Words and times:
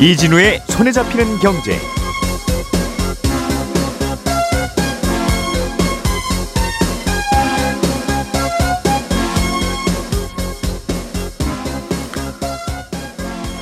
이진우의 0.00 0.60
손에 0.68 0.92
잡히는 0.92 1.38
경제. 1.38 1.78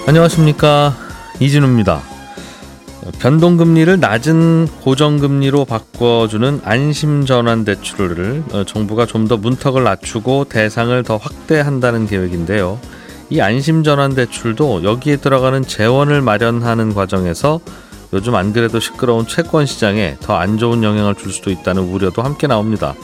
안녕하십니까 0.07 0.95
이진우입니다. 1.41 2.03
변동금리를 3.19 4.01
낮은 4.01 4.69
고정금리로 4.81 5.65
바꿔주는 5.67 6.61
안심전환대출을 6.65 8.45
어, 8.53 8.65
정부가 8.65 9.07
좀 9.07 9.25
더 9.29 9.37
문턱을 9.39 9.83
낮추고 9.85 10.45
대상을 10.51 11.03
더 11.05 11.17
확대한다는 11.17 12.07
계획인데요. 12.07 12.79
이 13.31 13.41
안심전환대출도 13.41 14.85
여기에 14.85 15.17
들어가는 15.17 15.63
재원을 15.63 16.21
마련하는 16.21 16.95
과정에서 16.95 17.61
요즘 18.13 18.35
안 18.35 18.53
그래도 18.53 18.79
시끄러운 18.79 19.27
채권 19.27 19.67
시장에 19.67 20.17
더 20.21 20.37
안 20.37 20.59
좋은 20.59 20.83
영향을 20.83 21.15
줄 21.15 21.33
수도 21.33 21.51
있다는 21.51 21.83
우려도 21.83 22.23
함께 22.23 22.47
나옵니다. 22.47 22.95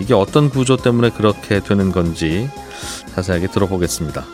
이게 0.00 0.14
어떤 0.14 0.48
구조 0.48 0.76
때문에 0.76 1.10
그렇게 1.10 1.60
되는 1.60 1.92
건지 1.92 2.48
자세하게 3.14 3.48
들어보겠습니다. 3.48 4.24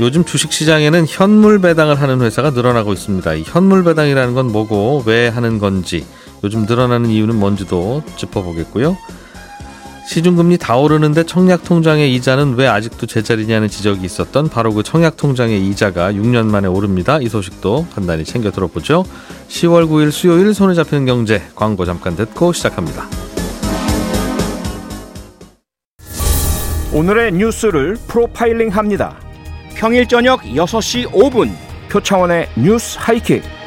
요즘 0.00 0.24
주식 0.24 0.52
시장에는 0.52 1.06
현물 1.08 1.60
배당을 1.60 2.00
하는 2.00 2.20
회사가 2.22 2.50
늘어나고 2.50 2.92
있습니다. 2.92 3.34
이 3.34 3.42
현물 3.44 3.82
배당이라는 3.82 4.34
건 4.34 4.52
뭐고 4.52 5.02
왜 5.06 5.28
하는 5.28 5.58
건지 5.58 6.06
요즘 6.44 6.66
늘어나는 6.66 7.10
이유는 7.10 7.34
뭔지도 7.34 8.04
짚어보겠고요. 8.16 8.96
시중금리 10.08 10.56
다 10.56 10.74
오르는데 10.74 11.24
청약통장의 11.24 12.14
이자는 12.14 12.54
왜 12.54 12.66
아직도 12.66 13.04
제자리냐는 13.04 13.68
지적이 13.68 14.06
있었던 14.06 14.48
바로 14.48 14.72
그 14.72 14.82
청약통장의 14.82 15.68
이자가 15.68 16.14
6년 16.14 16.46
만에 16.46 16.66
오릅니다. 16.66 17.18
이 17.20 17.28
소식도 17.28 17.88
간단히 17.94 18.24
챙겨 18.24 18.50
들어보죠. 18.50 19.04
10월 19.48 19.86
9일 19.86 20.10
수요일 20.10 20.54
손에 20.54 20.72
잡히는 20.72 21.04
경제 21.04 21.42
광고 21.54 21.84
잠깐 21.84 22.16
듣고 22.16 22.54
시작합니다. 22.54 23.06
오늘의 26.94 27.32
뉴스를 27.32 27.98
프로파일링 28.06 28.70
합니다. 28.70 29.14
평일 29.74 30.08
저녁 30.08 30.40
6시 30.40 31.10
5분 31.10 31.52
표창원의 31.90 32.48
뉴스 32.56 32.96
하이킥. 32.98 33.57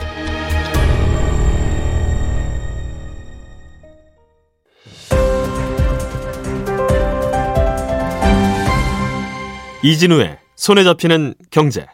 이진우의 9.84 10.38
손에 10.56 10.84
잡히는 10.84 11.34
경제. 11.50 11.86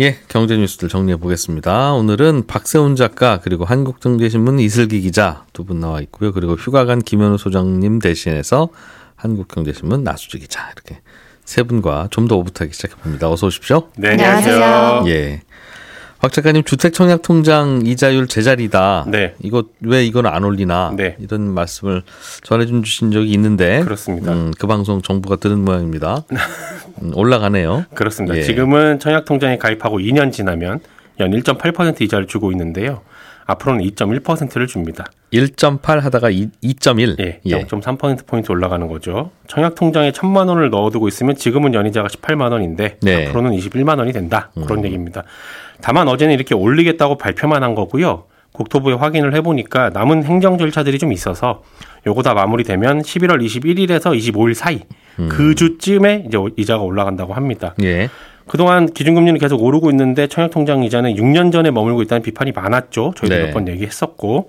예, 0.00 0.18
경제 0.28 0.56
뉴스들 0.56 0.88
정리해 0.88 1.16
보겠습니다. 1.16 1.92
오늘은 1.92 2.46
박세훈 2.46 2.96
작가 2.96 3.40
그리고 3.40 3.64
한국경제신문 3.64 4.58
이슬기 4.58 5.00
기자 5.00 5.44
두 5.52 5.64
분 5.64 5.80
나와 5.80 6.00
있고요. 6.02 6.32
그리고 6.32 6.54
휴가 6.54 6.84
간 6.84 7.00
김현우 7.00 7.38
소장님 7.38 7.98
대신해서 7.98 8.68
한국경제신문 9.16 10.02
나수지 10.04 10.38
기자 10.38 10.70
이렇게 10.72 11.00
세 11.44 11.62
분과 11.62 12.08
좀 12.10 12.26
더 12.28 12.36
오붓하게 12.36 12.72
시작해 12.72 12.94
봅니다. 12.96 13.30
어서 13.30 13.46
오십시오. 13.46 13.88
네, 13.96 14.10
안녕하세요. 14.10 15.04
예. 15.08 15.42
박 16.20 16.32
작가님 16.32 16.62
주택 16.62 16.94
청약 16.94 17.22
통장 17.22 17.82
이자율 17.84 18.28
제자리다. 18.28 19.06
네. 19.08 19.34
이거 19.42 19.64
왜 19.80 20.04
이건 20.06 20.26
안 20.26 20.44
올리나? 20.44 20.92
네. 20.96 21.16
이런 21.18 21.52
말씀을 21.52 22.02
전해 22.44 22.64
주신 22.64 23.10
적이 23.10 23.32
있는데 23.32 23.82
그렇습니다. 23.82 24.32
음, 24.32 24.52
그 24.56 24.68
방송 24.68 25.02
정부가 25.02 25.36
들은 25.36 25.64
모양입니다. 25.64 26.24
음, 27.02 27.12
올라가네요. 27.14 27.84
그렇습니다. 27.94 28.36
예. 28.36 28.42
지금은 28.42 28.98
청약 28.98 29.24
통장에 29.24 29.58
가입하고 29.58 29.98
2년 29.98 30.32
지나면 30.32 30.80
연 31.20 31.30
1.8% 31.30 32.00
이자를 32.00 32.26
주고 32.26 32.52
있는데요. 32.52 33.02
앞으로는 33.44 33.84
2.1%를 33.84 34.66
줍니다. 34.66 35.04
1.8 35.32 36.00
하다가 36.00 36.30
2, 36.30 36.48
2.1. 36.62 37.18
예, 37.20 37.40
0.3%포인트 37.44 38.52
올라가는 38.52 38.86
거죠. 38.86 39.30
청약 39.48 39.74
통장에 39.74 40.12
천만 40.12 40.48
원을 40.48 40.70
넣어두고 40.70 41.08
있으면 41.08 41.34
지금은 41.34 41.74
연이자가 41.74 42.08
18만 42.08 42.52
원인데 42.52 42.98
네. 43.02 43.26
앞으로는 43.26 43.52
21만 43.52 43.98
원이 43.98 44.12
된다. 44.12 44.50
그런 44.66 44.84
얘기입니다. 44.84 45.24
다만 45.80 46.06
어제는 46.08 46.34
이렇게 46.34 46.54
올리겠다고 46.54 47.18
발표만 47.18 47.62
한 47.62 47.74
거고요. 47.74 48.24
국토부에 48.52 48.94
확인을 48.94 49.34
해보니까 49.34 49.90
남은 49.90 50.24
행정 50.24 50.58
절차들이 50.58 50.98
좀 50.98 51.12
있어서 51.12 51.62
요거 52.06 52.22
다 52.22 52.34
마무리되면 52.34 53.02
11월 53.02 53.44
21일에서 53.44 54.16
25일 54.16 54.54
사이 54.54 54.80
그 55.28 55.54
주쯤에 55.54 56.24
이제 56.26 56.38
이자가 56.56 56.82
올라간다고 56.82 57.34
합니다. 57.34 57.74
예. 57.82 58.08
그동안 58.48 58.86
기준금리는 58.86 59.38
계속 59.38 59.62
오르고 59.62 59.90
있는데 59.90 60.26
청약통장 60.26 60.82
이자는 60.84 61.14
6년 61.14 61.52
전에 61.52 61.70
머물고 61.70 62.02
있다는 62.02 62.22
비판이 62.22 62.52
많았죠. 62.52 63.12
저희도 63.16 63.36
네. 63.36 63.44
몇번 63.46 63.68
얘기했었고. 63.68 64.48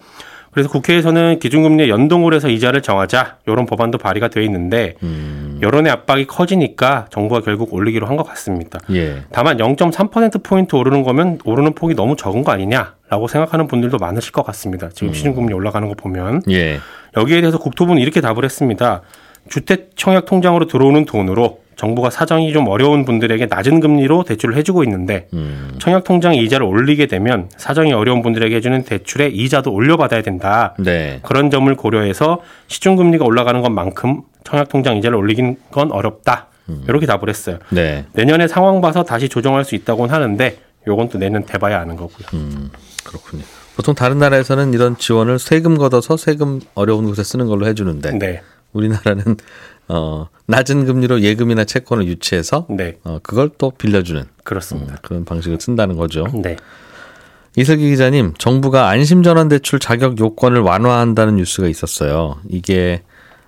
그래서 0.52 0.70
국회에서는 0.70 1.40
기준금리에 1.40 1.90
연동을 1.90 2.34
해서 2.34 2.48
이자를 2.48 2.82
정하자 2.82 3.38
이런 3.48 3.66
법안도 3.66 3.98
발의가 3.98 4.28
돼 4.28 4.44
있는데 4.46 4.94
음, 5.02 5.53
여론의 5.64 5.92
압박이 5.92 6.28
커지니까 6.28 7.08
정부가 7.10 7.42
결국 7.42 7.74
올리기로 7.74 8.06
한 8.06 8.14
것 8.18 8.24
같습니다. 8.28 8.80
예. 8.92 9.24
다만 9.32 9.58
0.3% 9.58 10.44
포인트 10.44 10.76
오르는 10.76 11.02
거면 11.04 11.40
오르는 11.46 11.74
폭이 11.74 11.96
너무 11.96 12.16
적은 12.16 12.44
거 12.44 12.52
아니냐라고 12.52 13.28
생각하는 13.28 13.68
분들도 13.68 13.98
많으실 13.98 14.32
것 14.32 14.46
같습니다. 14.46 14.90
지금 14.90 15.08
음. 15.10 15.14
시중금리 15.14 15.52
올라가는 15.54 15.88
거 15.88 15.96
보면 15.96 16.44
예. 16.52 16.78
여기에 17.18 17.42
대해서 17.42 17.58
국토부는 17.58 18.02
이렇게 18.02 18.22
답을 18.22 18.44
했습니다. 18.44 19.02
주택 19.50 19.92
청약 19.96 20.26
통장으로 20.26 20.68
들어오는 20.68 21.06
돈으로 21.06 21.63
정부가 21.76 22.10
사정이 22.10 22.54
좀 22.54 22.68
어려운 22.68 23.06
분들에게 23.06 23.48
낮은 23.48 23.80
금리로 23.80 24.24
대출을 24.24 24.56
해주고 24.58 24.84
있는데 24.84 25.28
음, 25.34 25.76
청약 25.80 26.04
통장 26.04 26.36
이자를 26.36 26.66
올리게 26.66 27.08
되면 27.08 27.50
사정이 27.58 27.94
어려운 27.94 28.22
분들에게 28.22 28.56
해주는 28.56 28.84
대출의 28.84 29.36
이자도 29.36 29.72
올려받아야 29.72 30.22
된다. 30.22 30.76
네. 30.80 31.20
그런 31.24 31.50
점을 31.50 31.74
고려해서 31.76 32.40
시중금리가 32.68 33.26
올라가는 33.26 33.62
것만큼 33.62 34.22
청약 34.44 34.70
통장 34.70 34.98
이자를 34.98 35.18
올리긴 35.18 35.58
건 35.72 35.92
어렵다. 35.92 36.48
이렇게 36.88 37.06
답을 37.06 37.28
했어요. 37.28 37.58
네. 37.72 38.06
내년에 38.14 38.48
상황 38.48 38.80
봐서 38.80 39.04
다시 39.04 39.28
조정할 39.28 39.66
수 39.66 39.76
있다고는 39.76 40.14
하는데 40.14 40.58
요건 40.88 41.10
또 41.10 41.18
내년 41.18 41.46
돼봐야 41.46 41.80
아는 41.80 41.96
거고요. 41.96 42.28
음, 42.34 42.70
그렇군요. 43.04 43.44
보통 43.76 43.96
다른 43.96 44.20
나라에서는 44.20 44.74
이런 44.74 44.98
지원을 44.98 45.40
세금 45.40 45.78
걷어서 45.78 46.16
세금 46.16 46.60
어려운 46.76 47.06
곳에 47.06 47.24
쓰는 47.24 47.48
걸로 47.48 47.66
해주는데 47.66 48.18
네, 48.20 48.42
우리나라는 48.72 49.38
어, 49.88 50.28
낮은 50.54 50.86
금리로 50.86 51.22
예금이나 51.22 51.66
채권을 51.66 52.06
유치해서 52.08 52.68
네, 52.70 52.98
어, 53.04 53.20
그걸 53.24 53.50
또 53.58 53.72
빌려주는 53.72 54.22
음, 54.22 54.28
그렇습니다. 54.44 54.98
그런 55.02 55.26
방식을 55.26 55.58
쓴다는 55.60 55.96
거죠. 55.98 56.28
네, 56.34 56.58
이슬기 57.56 57.90
기자님, 57.90 58.34
정부가 58.38 58.90
안심전환 58.90 59.48
대출 59.48 59.80
자격 59.80 60.20
요건을 60.20 60.62
완화한다는 60.62 61.38
뉴스가 61.38 61.68
있었어요. 61.68 62.38
이게 62.50 63.02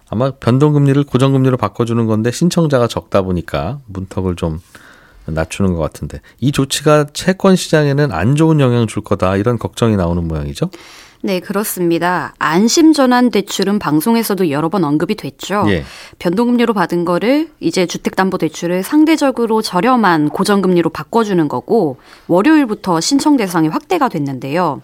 아마 0.10 0.32
변동금리를 0.32 1.04
고정금리로 1.04 1.58
바꿔주는 1.58 2.06
건데 2.06 2.32
신청자가 2.32 2.88
적다 2.88 3.22
보니까 3.22 3.80
문턱을 3.88 4.36
좀 4.36 4.60
낮추는 5.26 5.74
것 5.74 5.80
같은데 5.80 6.22
이 6.40 6.52
조치가 6.52 7.08
채권 7.14 7.56
시장에는 7.56 8.12
안 8.12 8.36
좋은 8.36 8.60
영향을 8.60 8.88
줄 8.88 9.04
거다 9.04 9.38
이런 9.38 9.58
걱정이 9.58 9.96
나오는 9.96 10.28
모양이죠. 10.28 10.70
네, 11.22 11.40
그렇습니다. 11.40 12.34
안심전환 12.40 13.32
대출은 13.32 13.80
방송에서도 13.80 14.52
여러 14.52 14.70
번 14.70 14.84
언급이 14.84 15.16
됐죠. 15.16 15.66
예. 15.70 15.84
변동금리로 16.20 16.74
받은 16.74 17.06
거를 17.06 17.50
이제 17.60 17.86
주택담보대출을 17.86 18.84
상대적으로 18.84 19.62
저렴한 19.62 20.30
고정금리로 20.30 20.90
바꿔주는 20.92 21.48
거고 21.48 21.98
월요일부터 22.28 23.02
신청 23.02 23.38
대상이 23.38 23.68
확대가 23.68 24.10
됐는데요. 24.10 24.82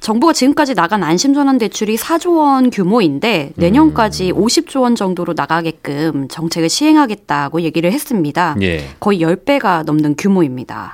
정부가 0.00 0.32
지금까지 0.32 0.74
나간 0.74 1.02
안심전환 1.02 1.58
대출이 1.58 1.96
4조 1.96 2.38
원 2.38 2.70
규모인데 2.70 3.52
내년까지 3.56 4.32
50조 4.32 4.82
원 4.82 4.94
정도로 4.94 5.34
나가게끔 5.36 6.28
정책을 6.28 6.68
시행하겠다고 6.68 7.62
얘기를 7.62 7.92
했습니다. 7.92 8.56
예. 8.62 8.88
거의 9.00 9.20
10배가 9.20 9.84
넘는 9.84 10.14
규모입니다. 10.16 10.92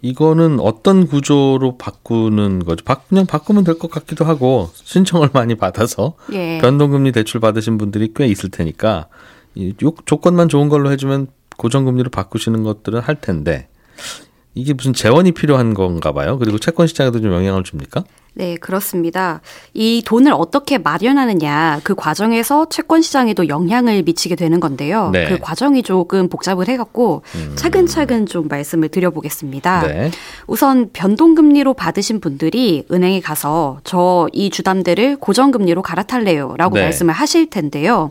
이거는 0.00 0.60
어떤 0.60 1.06
구조로 1.06 1.76
바꾸는 1.78 2.64
거죠? 2.64 2.84
바, 2.84 2.96
그냥 3.08 3.26
바꾸면 3.26 3.64
될 3.64 3.78
것 3.78 3.90
같기도 3.90 4.24
하고 4.24 4.70
신청을 4.74 5.30
많이 5.32 5.54
받아서 5.56 6.14
예. 6.32 6.58
변동금리 6.60 7.12
대출 7.12 7.40
받으신 7.40 7.78
분들이 7.78 8.12
꽤 8.14 8.26
있을 8.26 8.50
테니까 8.50 9.08
이 9.54 9.74
요- 9.82 9.94
조건만 10.06 10.48
좋은 10.48 10.68
걸로 10.68 10.90
해주면 10.92 11.26
고정금리로 11.56 12.10
바꾸시는 12.10 12.62
것들은 12.62 13.00
할 13.00 13.20
텐데 13.20 13.68
이게 14.54 14.72
무슨 14.72 14.92
재원이 14.92 15.32
필요한 15.32 15.74
건가 15.74 16.12
봐요. 16.12 16.38
그리고 16.38 16.58
채권 16.58 16.86
시장에도 16.86 17.20
좀 17.20 17.32
영향을 17.32 17.64
줍니까? 17.64 18.04
네, 18.38 18.56
그렇습니다. 18.56 19.40
이 19.74 20.02
돈을 20.06 20.32
어떻게 20.32 20.78
마련하느냐, 20.78 21.80
그 21.84 21.94
과정에서 21.94 22.68
채권 22.68 23.02
시장에도 23.02 23.48
영향을 23.48 24.02
미치게 24.04 24.36
되는 24.36 24.60
건데요. 24.60 25.10
네. 25.12 25.26
그 25.28 25.38
과정이 25.38 25.82
조금 25.82 26.28
복잡을 26.28 26.68
해갖고 26.68 27.22
차근차근 27.56 28.26
좀 28.26 28.48
말씀을 28.48 28.88
드려보겠습니다. 28.88 29.86
네. 29.86 30.10
우선 30.46 30.90
변동금리로 30.92 31.74
받으신 31.74 32.20
분들이 32.20 32.84
은행에 32.90 33.20
가서 33.20 33.80
저 33.84 34.28
이 34.32 34.50
주담대를 34.50 35.16
고정금리로 35.16 35.82
갈아탈래요 35.82 36.54
라고 36.58 36.76
네. 36.76 36.84
말씀을 36.84 37.12
하실 37.12 37.50
텐데요. 37.50 38.10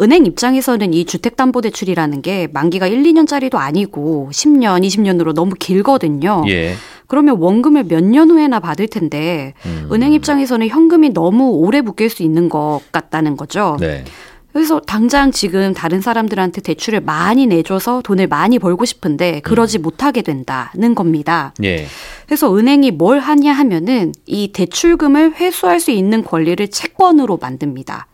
은행 0.00 0.26
입장에서는 0.26 0.92
이 0.94 1.04
주택담보대출이라는 1.04 2.22
게 2.22 2.48
만기가 2.52 2.86
1, 2.86 3.02
2년짜리도 3.02 3.54
아니고 3.56 4.30
10년, 4.32 4.84
20년으로 4.84 5.32
너무 5.32 5.54
길거든요. 5.54 6.44
예. 6.48 6.74
그러면 7.10 7.36
원금을 7.38 7.84
몇 7.84 8.00
년 8.04 8.30
후에나 8.30 8.60
받을 8.60 8.86
텐데 8.88 9.52
은행 9.92 10.12
입장에서는 10.14 10.66
현금이 10.68 11.12
너무 11.12 11.50
오래 11.50 11.80
묶일 11.80 12.08
수 12.08 12.22
있는 12.22 12.48
것 12.48 12.80
같다는 12.92 13.36
거죠. 13.36 13.76
네. 13.80 14.04
그래서 14.52 14.80
당장 14.80 15.30
지금 15.30 15.74
다른 15.74 16.00
사람들한테 16.00 16.60
대출을 16.60 17.00
많이 17.00 17.46
내줘서 17.46 18.00
돈을 18.02 18.26
많이 18.26 18.58
벌고 18.58 18.84
싶은데 18.84 19.40
그러지 19.40 19.78
못하게 19.78 20.22
된다는 20.22 20.94
겁니다. 20.96 21.52
예. 21.62 21.86
그래서 22.26 22.52
은행이 22.56 22.90
뭘 22.92 23.18
하냐 23.20 23.52
하면은 23.52 24.12
이 24.26 24.50
대출금을 24.52 25.34
회수할 25.36 25.78
수 25.78 25.90
있는 25.92 26.24
권리를 26.24 26.66
채권으로 26.68 27.36
만듭니다. 27.40 28.06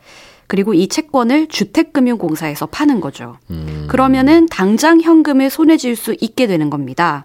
그리고 0.47 0.75
이 0.75 0.89
채권을 0.89 1.47
주택금융공사에서 1.49 2.67
파는 2.67 3.01
거죠. 3.01 3.37
그러면은 3.89 4.47
당장 4.51 5.01
현금을 5.01 5.49
손에 5.51 5.77
쥘 5.79 5.97
수 5.97 6.15
있게 6.21 6.47
되는 6.47 6.69
겁니다. 6.71 7.25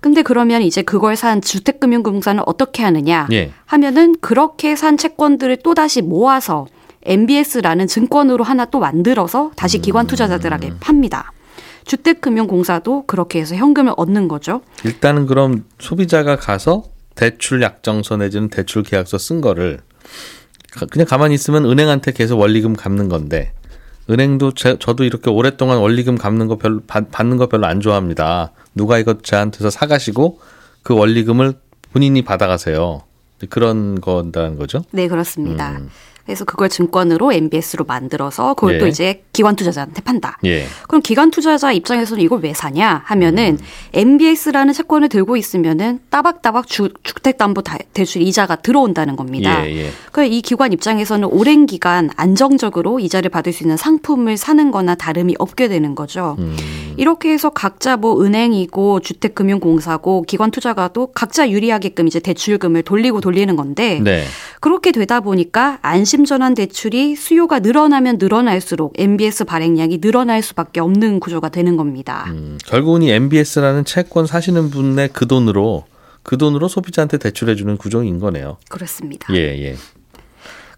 근데 0.00 0.22
그러면 0.22 0.62
이제 0.62 0.82
그걸 0.82 1.16
산 1.16 1.40
주택금융공사는 1.40 2.42
어떻게 2.46 2.82
하느냐 2.82 3.26
예. 3.32 3.52
하면은 3.66 4.14
그렇게 4.20 4.76
산 4.76 4.96
채권들을 4.96 5.58
또 5.64 5.74
다시 5.74 6.02
모아서 6.02 6.66
MBS라는 7.04 7.86
증권으로 7.86 8.44
하나 8.44 8.64
또 8.66 8.80
만들어서 8.80 9.50
다시 9.56 9.78
기관 9.80 10.06
투자자들에게 10.06 10.74
팝니다. 10.80 11.32
주택금융공사도 11.84 13.04
그렇게 13.06 13.40
해서 13.40 13.54
현금을 13.54 13.94
얻는 13.96 14.28
거죠. 14.28 14.60
일단은 14.84 15.26
그럼 15.26 15.64
소비자가 15.78 16.36
가서 16.36 16.84
대출 17.14 17.62
약정서 17.62 18.16
내지는 18.18 18.48
대출 18.48 18.82
계약서 18.82 19.18
쓴 19.18 19.40
거를 19.40 19.80
가- 20.72 20.86
그냥 20.86 21.06
가만히 21.06 21.34
있으면 21.34 21.64
은행한테 21.64 22.12
계속 22.12 22.38
원리금 22.38 22.74
갚는 22.76 23.08
건데 23.08 23.52
은행도 24.10 24.54
제, 24.54 24.78
저도 24.78 25.04
이렇게 25.04 25.30
오랫동안 25.30 25.78
원리금 25.78 26.16
갚는 26.16 26.46
거 26.46 26.56
별로 26.56 26.80
받, 26.86 27.10
받는 27.10 27.36
거 27.36 27.46
별로 27.48 27.66
안 27.66 27.80
좋아합니다. 27.80 28.52
누가 28.74 28.98
이거 28.98 29.18
저한테서 29.20 29.70
사가시고 29.70 30.40
그 30.82 30.94
원리금을 30.94 31.54
본인이 31.92 32.22
받아가세요. 32.22 33.02
그런 33.50 34.00
거다는 34.00 34.56
거죠. 34.56 34.82
네, 34.90 35.08
그렇습니다. 35.08 35.80
그래서 36.28 36.44
그걸 36.44 36.68
증권으로 36.68 37.32
MBS로 37.32 37.86
만들어서 37.86 38.52
그걸 38.52 38.76
또 38.76 38.84
예. 38.84 38.90
이제 38.90 39.24
기관 39.32 39.56
투자자한테 39.56 40.02
판다. 40.02 40.36
예. 40.44 40.66
그럼 40.86 41.00
기관 41.00 41.30
투자자 41.30 41.72
입장에서는 41.72 42.22
이걸 42.22 42.40
왜 42.42 42.52
사냐 42.52 43.00
하면은 43.06 43.56
MBS라는 43.94 44.74
채권을 44.74 45.08
들고 45.08 45.38
있으면은 45.38 46.00
따박따박 46.10 46.66
주, 46.66 46.90
주택담보 47.02 47.62
다- 47.62 47.78
대출 47.94 48.20
이자가 48.20 48.56
들어온다는 48.56 49.16
겁니다. 49.16 49.66
예, 49.66 49.86
예. 49.86 49.90
그이 50.12 50.42
기관 50.42 50.74
입장에서는 50.74 51.26
오랜 51.28 51.64
기간 51.64 52.10
안정적으로 52.16 53.00
이자를 53.00 53.30
받을 53.30 53.54
수 53.54 53.64
있는 53.64 53.78
상품을 53.78 54.36
사는 54.36 54.70
거나 54.70 54.96
다름이 54.96 55.36
없게 55.38 55.68
되는 55.68 55.94
거죠. 55.94 56.36
음. 56.40 56.54
이렇게 56.98 57.30
해서 57.32 57.48
각자 57.48 57.96
뭐 57.96 58.22
은행이고 58.22 59.00
주택금융공사고 59.00 60.22
기관 60.26 60.50
투자가도 60.50 61.12
각자 61.14 61.48
유리하게끔 61.48 62.06
이제 62.06 62.20
대출금을 62.20 62.82
돌리고 62.82 63.22
돌리는 63.22 63.56
건데 63.56 64.00
네. 64.04 64.24
그렇게 64.60 64.92
되다 64.92 65.20
보니까 65.20 65.78
안심 65.80 66.17
전환 66.24 66.54
대출이 66.54 67.16
수요가 67.16 67.58
늘어나면 67.58 68.18
늘어날수록 68.18 68.94
MBS 68.96 69.44
발행량이 69.44 70.00
늘어날 70.00 70.42
수밖에 70.42 70.80
없는 70.80 71.20
구조가 71.20 71.48
되는 71.50 71.76
겁니다. 71.76 72.24
음, 72.28 72.58
결국은 72.66 73.02
이 73.02 73.10
MBS라는 73.10 73.84
채권 73.84 74.26
사시는 74.26 74.70
분의 74.70 75.10
그 75.12 75.26
돈으로 75.26 75.84
그 76.22 76.36
돈으로 76.36 76.68
소비자한테 76.68 77.18
대출해주는 77.18 77.76
구조인 77.78 78.18
거네요. 78.18 78.58
그렇습니다. 78.68 79.32
예, 79.34 79.38
예. 79.38 79.76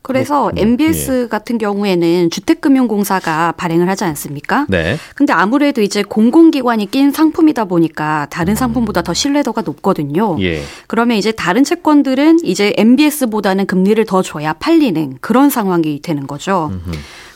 그래서 0.03 0.45
그렇군요. 0.45 0.63
MBS 0.63 1.29
같은 1.29 1.59
경우에는 1.59 2.31
주택금융공사가 2.31 3.53
발행을 3.53 3.89
하지 3.89 4.05
않습니까? 4.05 4.67
네. 4.69 4.97
근데 5.15 5.33
아무래도 5.33 5.83
이제 5.83 6.03
공공기관이 6.03 6.91
낀 6.91 7.13
상품이다 7.13 7.67
보니까 7.67 8.27
다른 8.31 8.55
상품보다 8.55 9.03
더 9.03 9.13
신뢰도가 9.13 9.63
높거든요. 9.63 10.37
예. 10.41 10.63
그러면 10.87 11.17
이제 11.17 11.33
다른 11.33 11.65
채권들은 11.65 12.41
이제 12.45 12.73
MBS보다는 12.77 13.67
금리를 13.67 14.03
더 14.07 14.23
줘야 14.23 14.55
팔리는 14.55 15.19
그런 15.21 15.51
상황이 15.51 16.01
되는 16.01 16.27
거죠. 16.27 16.73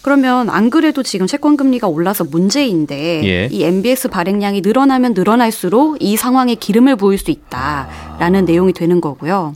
그러면 0.03 0.51
안 0.51 0.69
그래도 0.69 1.03
지금 1.03 1.27
채권 1.27 1.57
금리가 1.57 1.89
올라서 1.89 2.25
문제인데 2.25 3.25
예. 3.25 3.49
이 3.51 3.65
MBS 3.65 4.09
발행량이 4.09 4.61
늘어나면 4.63 5.15
늘어날수록 5.15 5.99
이 6.01 6.17
상황에 6.17 6.55
기름을 6.55 6.97
부을 6.97 7.19
수 7.19 7.31
있다라는 7.31 8.45
내용이 8.45 8.73
되는 8.73 9.01
거고요. 9.01 9.55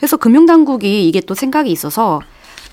그래서 0.00 0.16
금융당국이 0.16 1.06
이게 1.06 1.20
또 1.20 1.34
생각이 1.34 1.70
있어서 1.70 2.20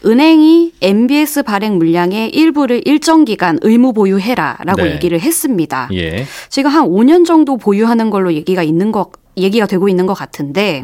은행이 0.06 0.74
MBS 0.82 1.44
발행 1.44 1.78
물량의 1.78 2.30
일부를 2.30 2.82
일정 2.86 3.26
기간 3.26 3.60
의무 3.62 3.94
보유해라라고 3.94 4.84
네. 4.84 4.94
얘기를 4.94 5.20
했습니다. 5.20 5.90
예. 5.94 6.26
지금 6.50 6.72
한 6.72 6.86
5년 6.88 7.26
정도 7.26 7.58
보유하는 7.58 8.10
걸로 8.10 8.34
얘기가 8.34 8.64
있는 8.64 8.92
거 8.92 9.12
얘기가 9.36 9.68
되고 9.68 9.90
있는 9.90 10.08
것 10.08 10.14
같은데 10.14 10.84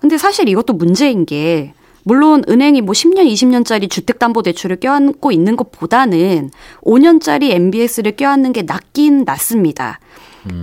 근데 0.00 0.16
사실 0.16 0.48
이것도 0.48 0.74
문제인 0.74 1.26
게 1.26 1.74
물론 2.04 2.44
은행이 2.48 2.82
뭐 2.82 2.92
10년, 2.92 3.26
20년짜리 3.26 3.90
주택담보대출을 3.90 4.76
껴안고 4.76 5.32
있는 5.32 5.56
것보다는 5.56 6.50
5년짜리 6.82 7.50
MBS를 7.50 8.12
껴안는 8.12 8.52
게 8.52 8.62
낫긴 8.62 9.24
낫습니다. 9.24 9.98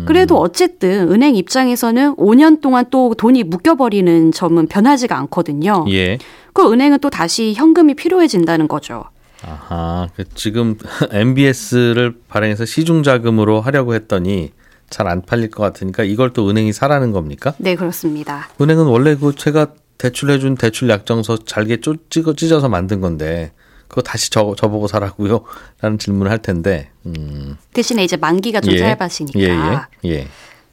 그래도 0.06 0.38
어쨌든 0.38 1.12
은행 1.12 1.36
입장에서는 1.36 2.16
5년 2.16 2.62
동안 2.62 2.86
또 2.92 3.14
돈이 3.16 3.44
묶여버리는 3.44 4.32
점은 4.32 4.68
변하지가 4.68 5.18
않거든요. 5.20 5.86
예. 5.90 6.18
그 6.54 6.72
은행은 6.72 7.00
또 7.00 7.10
다시 7.10 7.54
현금이 7.56 7.96
필요해진다는 7.96 8.68
거죠. 8.68 9.06
아하. 9.44 10.08
그 10.16 10.24
지금 10.36 10.78
MBS를 11.12 12.16
발행해서 12.28 12.66
시중 12.66 13.04
자금으로 13.04 13.62
하려고 13.62 13.94
했더니 13.96 14.52
잘 14.90 15.08
안 15.08 15.22
팔릴 15.22 15.50
것 15.50 15.64
같으니까 15.64 16.04
이걸 16.04 16.32
또 16.34 16.50
은행이 16.50 16.74
사라는 16.74 17.12
겁니까? 17.12 17.54
네, 17.58 17.76
그렇습니다. 17.76 18.50
은행은 18.60 18.86
원래 18.86 19.16
그 19.16 19.34
제가 19.34 19.68
대출해준 19.98 20.56
대출 20.56 20.90
약정서 20.90 21.38
잘게 21.46 21.80
쪼, 21.80 21.96
찢어, 22.10 22.34
찢어서 22.36 22.70
만든 22.70 23.02
건데 23.02 23.52
그거 23.92 24.02
다시 24.02 24.32
저, 24.32 24.56
저보고 24.58 24.88
사라고요? 24.88 25.42
라는 25.82 26.00
질문을 26.00 26.32
할 26.32 26.38
텐데. 26.40 26.90
음. 27.06 27.58
대신에 27.74 28.06
이제 28.06 28.16
만기가 28.16 28.62
좀 28.62 28.74
예. 28.74 28.78
짧아지니까. 28.78 29.40
예, 29.42 29.50
예. 29.50 30.10
예. 30.10 30.28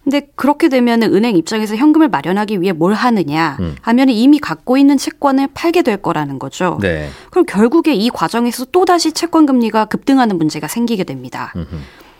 근데 0.05 0.29
그렇게 0.37 0.69
되면 0.69 1.03
은행 1.03 1.37
입장에서 1.37 1.75
현금을 1.75 2.09
마련하기 2.09 2.61
위해 2.63 2.73
뭘 2.73 2.95
하느냐 2.95 3.57
음. 3.59 3.75
하면 3.83 4.09
이미 4.09 4.39
갖고 4.39 4.79
있는 4.79 4.97
채권을 4.97 5.49
팔게 5.53 5.83
될 5.83 5.97
거라는 5.97 6.39
거죠. 6.39 6.79
네. 6.81 7.11
그럼 7.31 7.45
결국에 7.45 7.93
이 7.93 8.09
과정에서 8.09 8.67
또 8.71 8.85
다시 8.85 9.11
채권 9.11 9.47
금리가 9.47 9.87
급등하는 9.87 10.39
문제가 10.39 10.69
생기게 10.69 11.03
됩니다. 11.03 11.53
음흠. 11.57 11.67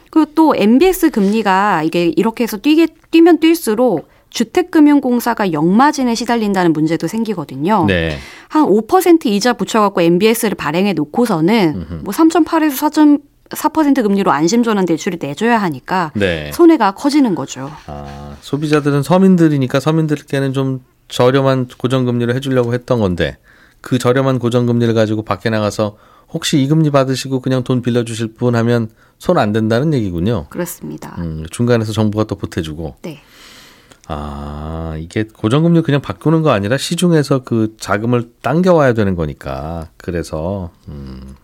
그리고 0.09 0.31
또 0.35 0.53
MBS 0.53 1.11
금리가 1.11 1.83
이게 1.83 2.07
이렇게 2.17 2.43
해서 2.43 2.57
뛰게 2.57 2.87
뛰면 3.09 3.39
뛸수록 3.39 4.03
주택금융공사가 4.29 5.51
역마진에 5.51 6.15
시달린다는 6.15 6.73
문제도 6.73 7.07
생기거든요. 7.07 7.85
네. 7.87 8.17
한5% 8.49 9.25
이자 9.27 9.53
붙여갖고 9.53 10.01
MBS를 10.01 10.55
발행해 10.55 10.93
놓고서는 10.93 12.03
뭐 12.03 12.13
3.8에서 12.13 13.19
4.4% 13.49 14.03
금리로 14.03 14.31
안심전환 14.31 14.85
대출을 14.85 15.17
내줘야 15.21 15.57
하니까 15.61 16.11
네. 16.15 16.51
손해가 16.53 16.91
커지는 16.91 17.35
거죠. 17.35 17.71
아, 17.87 18.35
소비자들은 18.41 19.03
서민들이니까 19.03 19.79
서민들께는 19.79 20.53
좀 20.53 20.83
저렴한 21.07 21.67
고정금리를 21.77 22.33
해주려고 22.35 22.73
했던 22.73 22.99
건데 22.99 23.37
그 23.81 23.97
저렴한 23.97 24.39
고정금리를 24.39 24.93
가지고 24.93 25.23
밖에 25.23 25.49
나가서 25.49 25.97
혹시 26.31 26.61
이 26.61 26.67
금리 26.67 26.91
받으시고 26.91 27.39
그냥 27.39 27.63
돈 27.63 27.81
빌려주실 27.81 28.33
분 28.35 28.55
하면 28.55 28.89
손 29.17 29.37
안 29.37 29.51
된다는 29.51 29.93
얘기군요. 29.93 30.45
그렇습니다. 30.49 31.15
음, 31.17 31.45
중간에서 31.49 31.91
정부가 31.91 32.25
또 32.25 32.35
보태주고. 32.35 32.95
네. 33.01 33.19
아, 34.11 34.95
이게 34.97 35.23
고정금리 35.23 35.83
그냥 35.83 36.01
바꾸는 36.01 36.41
거 36.41 36.49
아니라 36.49 36.77
시중에서 36.77 37.43
그 37.43 37.75
자금을 37.79 38.31
당겨와야 38.41 38.93
되는 38.93 39.15
거니까. 39.15 39.89
그래서, 39.97 40.71
음, 40.87 41.35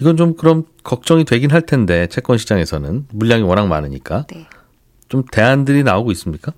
이건 0.00 0.16
좀 0.16 0.36
그럼 0.36 0.64
걱정이 0.84 1.24
되긴 1.24 1.50
할 1.50 1.62
텐데, 1.62 2.06
채권 2.06 2.38
시장에서는. 2.38 3.06
물량이 3.10 3.42
워낙 3.42 3.66
많으니까. 3.66 4.26
네. 4.32 4.46
좀 5.08 5.24
대안들이 5.32 5.82
나오고 5.82 6.12
있습니까? 6.12 6.52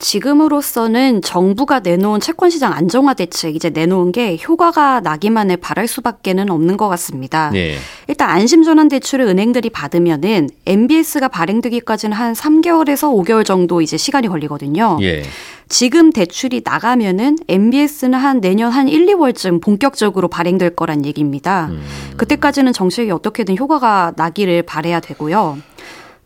지금으로서는 0.00 1.22
정부가 1.22 1.80
내놓은 1.80 2.20
채권 2.20 2.50
시장 2.50 2.72
안정화 2.72 3.14
대책 3.14 3.54
이제 3.54 3.70
내놓은 3.70 4.12
게 4.12 4.36
효과가 4.36 5.00
나기만을 5.00 5.58
바랄 5.58 5.86
수밖에는 5.86 6.50
없는 6.50 6.76
것 6.76 6.88
같습니다. 6.88 7.52
예. 7.54 7.76
일단 8.08 8.30
안심 8.30 8.64
전환 8.64 8.88
대출을 8.88 9.26
은행들이 9.26 9.70
받으면은 9.70 10.48
MBS가 10.66 11.28
발행되기까지는 11.28 12.16
한 12.16 12.32
3개월에서 12.32 13.14
5개월 13.14 13.44
정도 13.44 13.82
이제 13.82 13.96
시간이 13.96 14.26
걸리거든요. 14.28 14.98
예. 15.02 15.22
지금 15.68 16.10
대출이 16.12 16.62
나가면은 16.64 17.36
MBS는 17.46 18.18
한 18.18 18.40
내년 18.40 18.72
한 18.72 18.88
1, 18.88 19.06
2월쯤 19.06 19.62
본격적으로 19.62 20.26
발행될 20.26 20.74
거란 20.74 21.06
얘기입니다. 21.06 21.68
음. 21.70 21.80
그때까지는 22.16 22.72
정책이 22.72 23.12
어떻게든 23.12 23.56
효과가 23.56 24.14
나기를 24.16 24.62
바래야 24.62 24.98
되고요. 24.98 25.58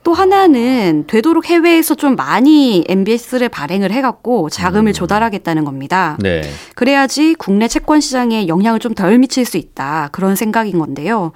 또 0.04 0.12
하나는 0.12 1.04
되도록 1.06 1.46
해외에서 1.46 1.94
좀 1.94 2.14
많이 2.14 2.84
MBS를 2.87 3.49
발행을 3.49 3.90
해갖고 3.90 4.50
자금을 4.50 4.92
조달하겠다는 4.92 5.64
겁니다. 5.64 6.18
네. 6.20 6.42
그래야지 6.75 7.34
국내 7.34 7.68
채권 7.68 8.00
시장에 8.00 8.46
영향을 8.46 8.80
좀 8.80 8.94
덜 8.94 9.18
미칠 9.18 9.44
수 9.44 9.56
있다. 9.56 10.11
그런 10.12 10.37
생각인 10.37 10.78
건데요. 10.78 11.32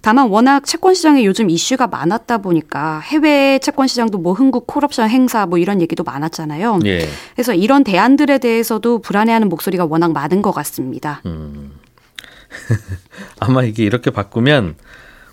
다만 0.00 0.28
워낙 0.28 0.64
채권 0.64 0.94
시장에 0.94 1.24
요즘 1.24 1.50
이슈가 1.50 1.88
많았다 1.88 2.38
보니까 2.38 3.00
해외 3.00 3.58
채권 3.58 3.88
시장도 3.88 4.18
뭐 4.18 4.34
흥국 4.34 4.68
콜옵션 4.68 5.08
행사 5.08 5.46
뭐 5.46 5.58
이런 5.58 5.80
얘기도 5.80 6.04
많았잖아요. 6.04 6.80
예. 6.84 7.08
그래서 7.34 7.52
이런 7.54 7.82
대안들에 7.82 8.38
대해서도 8.38 9.00
불안해하는 9.00 9.48
목소리가 9.48 9.86
워낙 9.86 10.12
많은 10.12 10.42
것 10.42 10.52
같습니다. 10.52 11.20
아마 13.40 13.64
이게 13.64 13.82
이렇게 13.82 14.10
바꾸면 14.10 14.76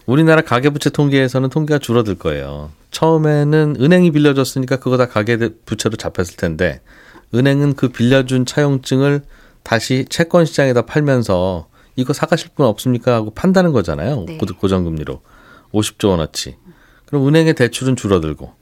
우리나라 0.07 0.41
가계부채 0.41 0.89
통계에서는 0.89 1.49
통계가 1.49 1.79
줄어들 1.79 2.15
거예요. 2.15 2.71
처음에는 2.91 3.75
은행이 3.79 4.11
빌려줬으니까 4.11 4.77
그거 4.77 4.97
다 4.97 5.07
가계부채로 5.07 5.97
잡혔을 5.97 6.37
텐데 6.37 6.81
은행은 7.35 7.75
그 7.75 7.89
빌려준 7.89 8.45
차용증을 8.45 9.21
다시 9.63 10.05
채권 10.09 10.45
시장에다 10.45 10.83
팔면서 10.83 11.67
이거 11.97 12.13
사가실 12.13 12.51
분 12.55 12.65
없습니까 12.65 13.13
하고 13.15 13.31
판다는 13.31 13.73
거잖아요. 13.73 14.23
네. 14.27 14.37
고- 14.37 14.45
고정금리로 14.45 15.21
50조 15.73 16.09
원어치. 16.09 16.55
그럼 17.05 17.27
은행의 17.27 17.53
대출은 17.55 17.97
줄어들고 17.97 18.53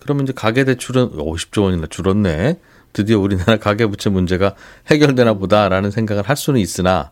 그러면 0.00 0.24
이제 0.24 0.32
가계 0.34 0.64
대출은 0.64 1.10
50조 1.12 1.64
원이나 1.64 1.86
줄었네. 1.88 2.58
드디어 2.94 3.18
우리나라 3.18 3.58
가계 3.58 3.86
부채 3.86 4.08
문제가 4.08 4.54
해결되나 4.90 5.34
보다라는 5.34 5.90
생각을 5.90 6.22
할 6.28 6.36
수는 6.36 6.60
있으나 6.60 7.10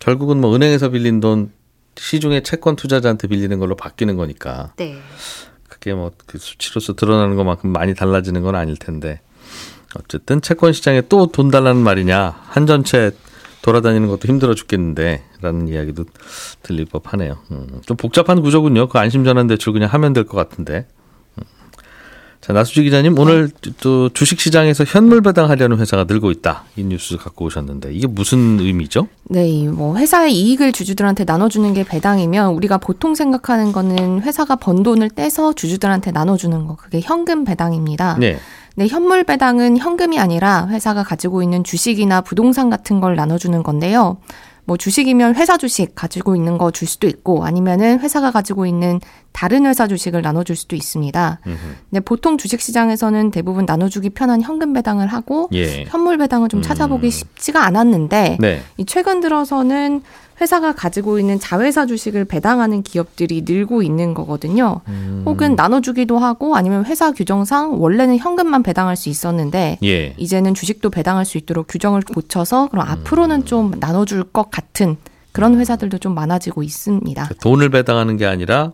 결국은 0.00 0.40
뭐 0.40 0.54
은행에서 0.56 0.88
빌린 0.88 1.20
돈 1.20 1.52
시중에 1.96 2.42
채권 2.42 2.76
투자자한테 2.76 3.28
빌리는 3.28 3.58
걸로 3.58 3.76
바뀌는 3.76 4.16
거니까 4.16 4.72
네. 4.76 4.98
그게 5.68 5.94
뭐 5.94 6.10
그 6.26 6.38
수치로서 6.38 6.94
드러나는 6.94 7.36
것만큼 7.36 7.70
많이 7.70 7.94
달라지는 7.94 8.42
건 8.42 8.54
아닐 8.54 8.76
텐데 8.76 9.20
어쨌든 9.94 10.40
채권 10.40 10.72
시장에 10.72 11.02
또 11.02 11.26
돈 11.26 11.50
달라는 11.50 11.82
말이냐 11.82 12.36
한전채 12.48 13.12
돌아다니는 13.62 14.08
것도 14.08 14.26
힘들어 14.28 14.54
죽겠는데 14.54 15.22
라는 15.42 15.68
이야기도 15.68 16.04
들릴 16.62 16.86
법하네요. 16.86 17.38
음, 17.50 17.80
좀 17.84 17.96
복잡한 17.96 18.40
구조군요. 18.40 18.88
그 18.88 18.98
안심전환 18.98 19.48
대출 19.48 19.72
그냥 19.74 19.90
하면 19.92 20.12
될 20.14 20.24
것 20.24 20.36
같은데. 20.36 20.86
음. 22.50 22.52
자 22.52 22.52
나수지 22.52 22.82
기자님 22.82 23.18
오늘 23.18 23.50
또 23.80 24.08
주식 24.10 24.40
시장에서 24.40 24.84
현물 24.84 25.22
배당하려는 25.22 25.78
회사가 25.78 26.04
늘고 26.04 26.30
있다 26.32 26.64
이 26.76 26.84
뉴스 26.84 27.16
갖고 27.16 27.44
오셨는데 27.46 27.92
이게 27.92 28.06
무슨 28.06 28.58
의미죠? 28.58 29.06
네, 29.24 29.48
이뭐 29.48 29.96
회사의 29.96 30.34
이익을 30.34 30.72
주주들한테 30.72 31.24
나눠주는 31.24 31.72
게 31.74 31.84
배당이면 31.84 32.54
우리가 32.54 32.78
보통 32.78 33.14
생각하는 33.14 33.72
거는 33.72 34.22
회사가 34.22 34.56
번 34.56 34.82
돈을 34.82 35.10
떼서 35.10 35.52
주주들한테 35.52 36.10
나눠주는 36.10 36.66
거 36.66 36.76
그게 36.76 37.00
현금 37.00 37.44
배당입니다. 37.44 38.16
네. 38.18 38.38
네, 38.76 38.88
현물 38.88 39.24
배당은 39.24 39.78
현금이 39.78 40.18
아니라 40.18 40.66
회사가 40.68 41.02
가지고 41.02 41.42
있는 41.42 41.64
주식이나 41.64 42.20
부동산 42.22 42.70
같은 42.70 43.00
걸 43.00 43.14
나눠주는 43.14 43.62
건데요. 43.62 44.16
뭐 44.70 44.76
주식이면 44.76 45.34
회사 45.34 45.56
주식 45.56 45.96
가지고 45.96 46.36
있는 46.36 46.56
거 46.56 46.70
줄 46.70 46.86
수도 46.86 47.08
있고 47.08 47.44
아니면은 47.44 47.98
회사가 47.98 48.30
가지고 48.30 48.66
있는 48.66 49.00
다른 49.32 49.66
회사 49.66 49.88
주식을 49.88 50.22
나눠줄 50.22 50.54
수도 50.54 50.76
있습니다. 50.76 51.40
근데 51.42 51.98
보통 52.04 52.38
주식 52.38 52.60
시장에서는 52.60 53.32
대부분 53.32 53.66
나눠주기 53.66 54.10
편한 54.10 54.40
현금 54.42 54.72
배당을 54.72 55.08
하고 55.08 55.48
예. 55.52 55.84
현물 55.88 56.18
배당을 56.18 56.48
좀 56.48 56.62
찾아보기 56.62 57.10
쉽지가 57.10 57.64
않았는데 57.64 58.36
네. 58.38 58.62
이 58.76 58.84
최근 58.86 59.20
들어서는 59.20 60.02
회사가 60.40 60.72
가지고 60.72 61.18
있는 61.18 61.38
자회사 61.38 61.86
주식을 61.86 62.24
배당하는 62.24 62.82
기업들이 62.82 63.42
늘고 63.46 63.82
있는 63.82 64.14
거거든요. 64.14 64.80
음. 64.88 65.22
혹은 65.26 65.54
나눠주기도 65.54 66.18
하고 66.18 66.56
아니면 66.56 66.84
회사 66.86 67.12
규정상 67.12 67.80
원래는 67.80 68.18
현금만 68.18 68.62
배당할 68.62 68.96
수 68.96 69.08
있었는데 69.08 69.78
예. 69.84 70.14
이제는 70.16 70.54
주식도 70.54 70.90
배당할 70.90 71.24
수 71.24 71.38
있도록 71.38 71.66
규정을 71.68 72.02
고쳐서 72.02 72.68
그럼 72.68 72.86
음. 72.86 72.90
앞으로는 72.90 73.44
좀 73.44 73.72
나눠줄 73.78 74.24
것 74.24 74.50
같은 74.50 74.96
그런 75.32 75.58
회사들도 75.58 75.98
좀 75.98 76.14
많아지고 76.14 76.62
있습니다. 76.62 77.28
돈을 77.42 77.68
배당하는 77.68 78.16
게 78.16 78.26
아니라 78.26 78.72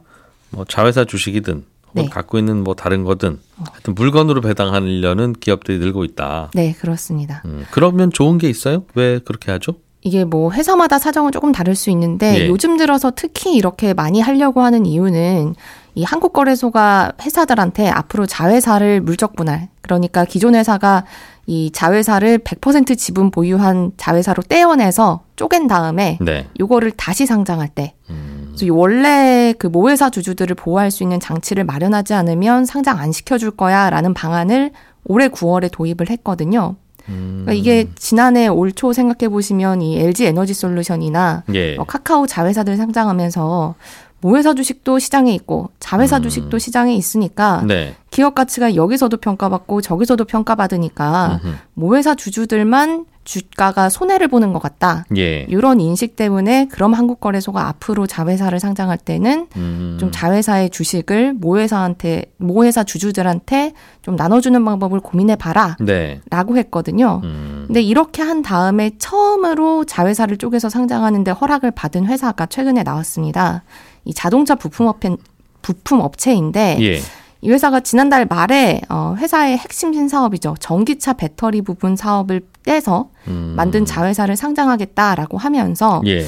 뭐 0.50 0.64
자회사 0.64 1.04
주식이든 1.04 1.64
네. 1.92 2.08
갖고 2.08 2.38
있는 2.38 2.62
뭐 2.62 2.74
다른 2.74 3.04
거든 3.04 3.38
하여튼 3.56 3.94
물건으로 3.94 4.42
배당하려는 4.42 5.32
기업들이 5.32 5.78
늘고 5.78 6.04
있다. 6.04 6.50
네, 6.54 6.72
그렇습니다. 6.78 7.42
음, 7.46 7.64
그러면 7.70 8.10
좋은 8.12 8.38
게 8.38 8.48
있어요? 8.48 8.84
왜 8.94 9.18
그렇게 9.18 9.50
하죠? 9.50 9.76
이게 10.06 10.24
뭐 10.24 10.52
회사마다 10.52 11.00
사정은 11.00 11.32
조금 11.32 11.50
다를 11.50 11.74
수 11.74 11.90
있는데 11.90 12.42
예. 12.42 12.48
요즘 12.48 12.76
들어서 12.76 13.10
특히 13.14 13.56
이렇게 13.56 13.92
많이 13.92 14.20
하려고 14.20 14.62
하는 14.62 14.86
이유는 14.86 15.56
이 15.96 16.04
한국 16.04 16.32
거래소가 16.32 17.12
회사들한테 17.20 17.88
앞으로 17.88 18.26
자회사를 18.26 19.00
물적 19.00 19.34
분할 19.34 19.68
그러니까 19.80 20.24
기존 20.24 20.54
회사가 20.54 21.04
이 21.46 21.72
자회사를 21.72 22.38
100% 22.38 22.96
지분 22.96 23.32
보유한 23.32 23.90
자회사로 23.96 24.44
떼어내서 24.44 25.22
쪼갠 25.34 25.66
다음에 25.66 26.18
네. 26.20 26.46
요거를 26.60 26.92
다시 26.92 27.26
상장할 27.26 27.68
때 27.68 27.94
음, 28.08 28.46
그래서 28.50 28.66
이 28.66 28.70
원래 28.70 29.54
그 29.58 29.66
모회사 29.66 30.08
주주들을 30.08 30.54
보호할 30.54 30.92
수 30.92 31.02
있는 31.02 31.18
장치를 31.18 31.64
마련하지 31.64 32.14
않으면 32.14 32.64
상장 32.64 33.00
안 33.00 33.10
시켜줄 33.10 33.52
거야라는 33.52 34.14
방안을 34.14 34.70
올해 35.04 35.28
9월에 35.28 35.72
도입을 35.72 36.10
했거든요. 36.10 36.76
음, 37.08 37.42
그러니까 37.44 37.52
이게 37.52 37.88
지난해 37.96 38.48
올 38.48 38.72
초 38.72 38.92
생각해 38.92 39.28
보시면 39.30 39.80
이 39.82 39.98
LG 39.98 40.26
에너지 40.26 40.52
솔루션이나 40.54 41.44
예. 41.54 41.76
어, 41.76 41.84
카카오 41.84 42.26
자회사들 42.26 42.76
상장하면서 42.76 43.74
모회사 44.20 44.54
주식도 44.54 44.98
시장에 44.98 45.32
있고 45.34 45.70
자회사 45.78 46.16
음. 46.18 46.22
주식도 46.22 46.58
시장에 46.58 46.94
있으니까 46.94 47.62
네. 47.66 47.94
기업 48.10 48.34
가치가 48.34 48.74
여기서도 48.74 49.18
평가받고 49.18 49.82
저기서도 49.82 50.24
평가받으니까 50.24 51.40
음흠. 51.44 51.54
모회사 51.74 52.14
주주들만 52.14 53.06
주가가 53.26 53.88
손해를 53.90 54.28
보는 54.28 54.52
것 54.52 54.62
같다. 54.62 55.04
예. 55.16 55.40
이런 55.48 55.80
인식 55.80 56.14
때문에 56.16 56.68
그럼 56.68 56.94
한국거래소가 56.94 57.66
앞으로 57.68 58.06
자회사를 58.06 58.60
상장할 58.60 58.96
때는 58.96 59.48
음, 59.56 59.96
좀 59.98 60.10
자회사의 60.12 60.70
주식을 60.70 61.34
모회사한테 61.34 62.26
모회사 62.36 62.84
주주들한테 62.84 63.72
좀 64.02 64.14
나눠주는 64.14 64.64
방법을 64.64 65.00
고민해 65.00 65.36
봐라. 65.36 65.76
네. 65.80 66.20
라고 66.30 66.56
했거든요. 66.56 67.20
음, 67.24 67.64
근데 67.66 67.82
이렇게 67.82 68.22
한 68.22 68.42
다음에 68.42 68.92
처음으로 68.98 69.84
자회사를 69.84 70.36
쪼개서 70.36 70.68
상장하는데 70.68 71.32
허락을 71.32 71.72
받은 71.72 72.06
회사가 72.06 72.46
최근에 72.46 72.84
나왔습니다. 72.84 73.64
이 74.04 74.14
자동차 74.14 74.54
부품업체, 74.54 75.16
부품업체인데 75.62 76.78
예. 76.80 77.00
이 77.42 77.50
회사가 77.50 77.80
지난달 77.80 78.26
말에 78.26 78.80
어, 78.88 79.14
회사의 79.18 79.58
핵심 79.58 79.92
신사업이죠. 79.92 80.56
전기차 80.58 81.12
배터리 81.14 81.60
부분 81.62 81.94
사업을 81.96 82.42
떼서 82.64 83.10
음, 83.28 83.54
만든 83.56 83.84
자회사를 83.84 84.36
상장하겠다라고 84.36 85.38
하면서 85.38 86.02
예. 86.06 86.26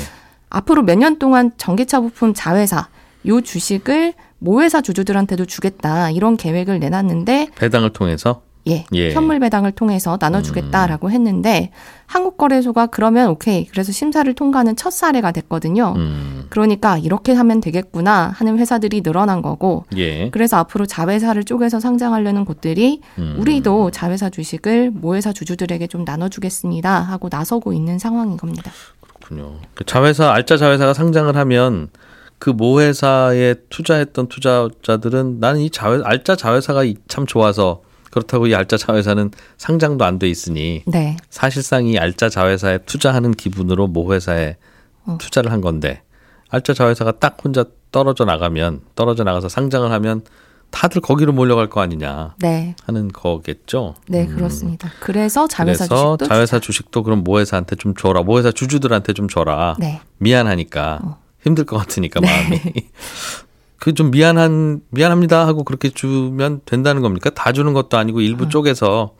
앞으로 0.50 0.82
몇 0.82 0.96
년 0.98 1.18
동안 1.18 1.52
전기차 1.56 2.00
부품 2.00 2.34
자회사 2.34 2.88
요 3.26 3.40
주식을 3.40 4.14
모회사 4.38 4.80
주주들한테도 4.80 5.46
주겠다 5.46 6.10
이런 6.10 6.36
계획을 6.36 6.78
내놨는데 6.78 7.48
배당을 7.56 7.90
통해서 7.92 8.42
예, 8.68 8.84
예. 8.92 9.12
현물 9.12 9.40
배당을 9.40 9.72
통해서 9.72 10.18
나눠주겠다라고 10.20 11.10
했는데 11.10 11.70
한국거래소가 12.06 12.86
그러면 12.86 13.28
오케이 13.30 13.66
그래서 13.66 13.92
심사를 13.92 14.32
통과하는 14.34 14.76
첫 14.76 14.90
사례가 14.92 15.32
됐거든요. 15.32 15.94
음, 15.96 16.46
그러니까 16.48 16.98
이렇게 16.98 17.32
하면 17.32 17.60
되겠구나 17.60 18.32
하는 18.34 18.58
회사들이 18.58 19.02
늘어난 19.02 19.42
거고 19.42 19.84
예. 19.96 20.30
그래서 20.30 20.56
앞으로 20.58 20.86
자회사를 20.86 21.44
쪼개서 21.44 21.80
상장하려는 21.80 22.44
곳들이 22.44 23.00
음, 23.18 23.36
우리도 23.38 23.90
자회사 23.90 24.30
주식을 24.30 24.90
모회사 24.92 25.32
주주들에게 25.32 25.86
좀 25.86 26.04
나눠주겠습니다 26.04 27.00
하고 27.00 27.28
나서고 27.30 27.72
있는 27.72 27.98
상황인 27.98 28.36
겁니다. 28.36 28.70
그렇군요. 29.00 29.56
그 29.74 29.84
자회사 29.84 30.30
알짜 30.32 30.56
자회사가 30.56 30.94
상장을 30.94 31.34
하면 31.36 31.88
그 32.38 32.50
모회사에 32.50 33.54
투자했던 33.68 34.28
투자자들은 34.28 35.40
나는 35.40 35.60
이 35.60 35.70
자회 35.70 36.00
알짜 36.04 36.36
자회사가 36.36 36.84
이- 36.84 36.96
참 37.08 37.26
좋아서 37.26 37.82
그렇다고 38.10 38.46
이 38.46 38.54
알짜 38.54 38.76
자회사는 38.76 39.30
상장도 39.56 40.04
안 40.04 40.18
돼 40.18 40.28
있으니 40.28 40.82
네, 40.86 41.16
사실상 41.30 41.86
이 41.86 41.98
알짜 41.98 42.28
자회사에 42.28 42.78
투자하는 42.86 43.32
기분으로 43.32 43.86
모 43.86 44.12
회사에 44.12 44.56
어. 45.04 45.18
투자를 45.20 45.52
한 45.52 45.60
건데 45.60 46.02
알짜 46.50 46.72
자회사가 46.74 47.12
딱 47.12 47.36
혼자 47.44 47.64
떨어져 47.92 48.24
나가면 48.24 48.80
떨어져 48.94 49.24
나가서 49.24 49.48
상장을 49.48 49.90
하면 49.92 50.22
다들 50.70 51.00
거기로 51.00 51.32
몰려갈 51.32 51.70
거 51.70 51.80
아니냐 51.80 52.34
네. 52.40 52.74
하는 52.84 53.08
거겠죠. 53.08 53.94
네, 54.06 54.26
그렇습니다. 54.26 54.90
그래서 55.00 55.46
자회사 55.48 55.86
그래서 55.86 56.16
주식도 56.18 56.26
자회사. 56.26 56.58
주식도 56.60 57.02
그럼 57.04 57.24
모회사한테 57.24 57.76
좀 57.76 57.94
줘라. 57.94 58.22
모회사 58.22 58.52
주주들한테 58.52 59.14
좀 59.14 59.28
줘라. 59.28 59.76
네. 59.78 60.02
미안하니까 60.18 60.98
어. 61.02 61.18
힘들 61.42 61.64
것 61.64 61.78
같으니까 61.78 62.20
마음이. 62.20 62.60
그 63.78 63.92
좀 63.94 64.10
미안한 64.10 64.80
미안합니다 64.90 65.46
하고 65.46 65.64
그렇게 65.64 65.88
주면 65.90 66.60
된다는 66.64 67.02
겁니까? 67.02 67.30
다 67.30 67.52
주는 67.52 67.72
것도 67.72 67.96
아니고 67.96 68.20
일부 68.20 68.44
어. 68.44 68.48
쪼개서 68.48 69.14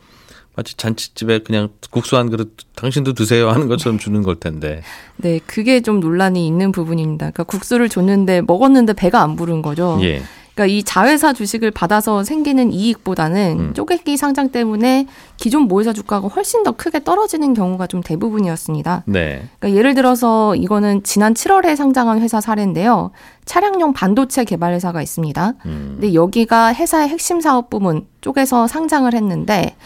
마치 0.55 0.75
잔치집에 0.75 1.39
그냥 1.39 1.69
국수 1.89 2.17
한 2.17 2.29
그릇 2.29 2.55
당신도 2.75 3.13
드세요 3.13 3.49
하는 3.49 3.67
것처럼 3.67 3.97
주는 3.97 4.21
걸 4.21 4.35
텐데. 4.35 4.81
네, 5.15 5.39
그게 5.45 5.81
좀 5.81 5.99
논란이 6.01 6.45
있는 6.45 6.71
부분입니다. 6.71 7.31
그러니까 7.31 7.43
국수를 7.43 7.87
줬는데 7.87 8.41
먹었는데 8.41 8.93
배가 8.93 9.21
안 9.21 9.35
부른 9.37 9.61
거죠. 9.61 9.97
예. 10.01 10.21
그러니까 10.59 10.65
이 10.65 10.83
자회사 10.83 11.31
주식을 11.31 11.71
받아서 11.71 12.25
생기는 12.25 12.73
이익보다는 12.73 13.57
음. 13.59 13.73
쪼개기 13.73 14.17
상장 14.17 14.49
때문에 14.49 15.07
기존 15.37 15.63
모회사 15.63 15.93
주가가 15.93 16.27
훨씬 16.27 16.63
더 16.63 16.73
크게 16.73 17.05
떨어지는 17.05 17.53
경우가 17.53 17.87
좀 17.87 18.01
대부분이었습니다. 18.01 19.03
네. 19.05 19.47
그러니까 19.59 19.79
예를 19.79 19.93
들어서 19.93 20.55
이거는 20.55 21.03
지난 21.03 21.33
7월에 21.33 21.77
상장한 21.77 22.19
회사 22.19 22.41
사례인데요. 22.41 23.11
차량용 23.45 23.93
반도체 23.93 24.43
개발 24.43 24.73
회사가 24.73 25.01
있습니다. 25.01 25.53
음. 25.65 25.97
근데 25.97 26.13
여기가 26.13 26.73
회사의 26.73 27.07
핵심 27.07 27.39
사업 27.39 27.69
부문 27.69 28.05
쪽에서 28.19 28.67
상장을 28.67 29.13
했는데 29.13 29.77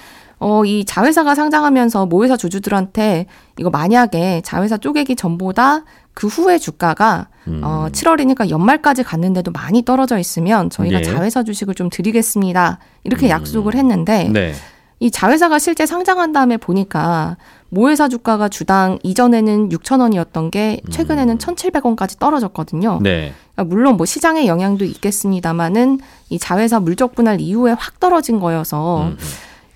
어, 0.43 0.65
이 0.65 0.83
자회사가 0.83 1.35
상장하면서 1.35 2.07
모회사 2.07 2.35
주주들한테 2.35 3.27
이거 3.57 3.69
만약에 3.69 4.41
자회사 4.43 4.75
쪼개기 4.75 5.15
전보다 5.15 5.85
그 6.13 6.27
후에 6.27 6.57
주가가 6.57 7.29
음. 7.47 7.61
어, 7.63 7.87
7월이니까 7.89 8.49
연말까지 8.49 9.03
갔는데도 9.03 9.51
많이 9.51 9.83
떨어져 9.85 10.17
있으면 10.17 10.69
저희가 10.69 10.97
네. 10.97 11.03
자회사 11.05 11.43
주식을 11.43 11.75
좀 11.75 11.89
드리겠습니다. 11.89 12.79
이렇게 13.05 13.27
음. 13.27 13.29
약속을 13.29 13.75
했는데 13.75 14.29
네. 14.33 14.53
이 14.99 15.09
자회사가 15.11 15.59
실제 15.59 15.85
상장한 15.85 16.33
다음에 16.33 16.57
보니까 16.57 17.37
모회사 17.69 18.09
주가가 18.09 18.49
주당 18.49 18.99
이전에는 19.01 19.69
6천 19.69 20.01
원이었던 20.01 20.51
게 20.51 20.81
최근에는 20.91 21.37
1,700원까지 21.37 22.19
떨어졌거든요. 22.19 22.97
음. 22.97 23.03
네. 23.03 23.33
그러니까 23.55 23.73
물론 23.73 23.95
뭐 23.95 24.05
시장의 24.05 24.47
영향도 24.47 24.83
있겠습니다만은 24.83 26.01
이 26.29 26.37
자회사 26.37 26.81
물적 26.81 27.15
분할 27.15 27.39
이후에 27.39 27.71
확 27.79 28.01
떨어진 28.01 28.41
거여서 28.41 29.03
음. 29.03 29.17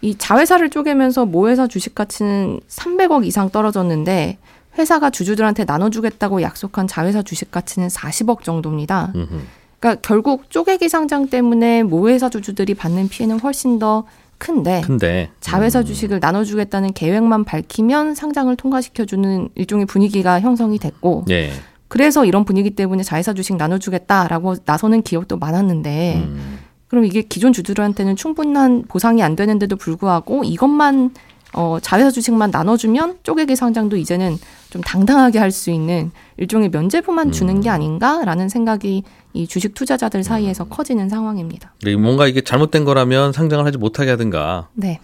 이 0.01 0.15
자회사를 0.17 0.69
쪼개면서 0.69 1.25
모회사 1.25 1.67
주식 1.67 1.95
가치는 1.95 2.59
300억 2.67 3.25
이상 3.25 3.49
떨어졌는데 3.49 4.37
회사가 4.77 5.09
주주들한테 5.09 5.65
나눠주겠다고 5.65 6.41
약속한 6.41 6.87
자회사 6.87 7.21
주식 7.21 7.51
가치는 7.51 7.87
40억 7.87 8.43
정도입니다. 8.43 9.11
음. 9.15 9.47
그러니까 9.79 10.01
결국 10.01 10.49
쪼개기 10.49 10.89
상장 10.89 11.27
때문에 11.29 11.83
모회사 11.83 12.29
주주들이 12.29 12.73
받는 12.73 13.09
피해는 13.09 13.39
훨씬 13.39 13.79
더 13.79 14.05
큰데 14.37 14.81
큰데 14.81 15.31
자회사 15.39 15.79
음. 15.79 15.85
주식을 15.85 16.19
나눠주겠다는 16.19 16.93
계획만 16.93 17.43
밝히면 17.43 18.13
상장을 18.13 18.55
통과시켜주는 18.55 19.49
일종의 19.55 19.87
분위기가 19.87 20.39
형성이 20.39 20.77
됐고 20.77 21.25
예. 21.29 21.51
그래서 21.87 22.25
이런 22.25 22.45
분위기 22.45 22.71
때문에 22.71 23.01
자회사 23.01 23.33
주식 23.33 23.55
나눠주겠다라고 23.55 24.57
나서는 24.65 25.01
기업도 25.01 25.37
많았는데 25.37 26.15
음. 26.17 26.59
그럼 26.87 27.05
이게 27.05 27.21
기존 27.21 27.53
주주들한테는 27.53 28.15
충분한 28.15 28.83
보상이 28.87 29.21
안 29.23 29.35
되는데도 29.35 29.75
불구하고 29.75 30.43
이것만 30.43 31.11
어, 31.53 31.77
자회사 31.81 32.11
주식만 32.11 32.51
나눠주면 32.51 33.19
쪼개기 33.23 33.55
상장도 33.55 33.97
이제는 33.97 34.37
좀 34.69 34.81
당당하게 34.81 35.39
할 35.39 35.51
수 35.51 35.71
있는 35.71 36.11
일종의 36.35 36.69
면제부만 36.69 37.31
주는 37.31 37.61
게 37.61 37.69
아닌가라는 37.69 38.49
생각이 38.49 39.03
이 39.33 39.47
주식 39.47 39.73
투자자들 39.73 40.23
사이에서 40.23 40.65
커지는 40.65 41.09
상황입니다. 41.09 41.73
네, 41.83 41.95
뭔가 41.95 42.27
이게 42.27 42.41
잘못된 42.41 42.83
거라면 42.83 43.31
상장을 43.31 43.65
하지 43.65 43.77
못하게 43.77 44.11
하든가. 44.11 44.67
네, 44.73 44.99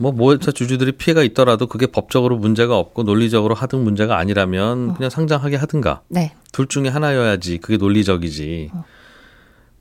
뭐 0.00 0.12
모회사 0.12 0.52
주주들이 0.52 0.92
피해가 0.92 1.22
있더라도 1.24 1.66
그게 1.66 1.86
법적으로 1.86 2.36
문제가 2.36 2.78
없고 2.78 3.02
논리적으로 3.02 3.54
하등 3.54 3.82
문제가 3.82 4.18
아니라면 4.18 4.94
그냥 4.94 5.10
상장하게 5.10 5.56
하든가. 5.56 6.02
네, 6.08 6.32
둘 6.52 6.68
중에 6.68 6.88
하나여야지 6.88 7.58
그게 7.58 7.76
논리적이지. 7.76 8.70
어. 8.72 8.84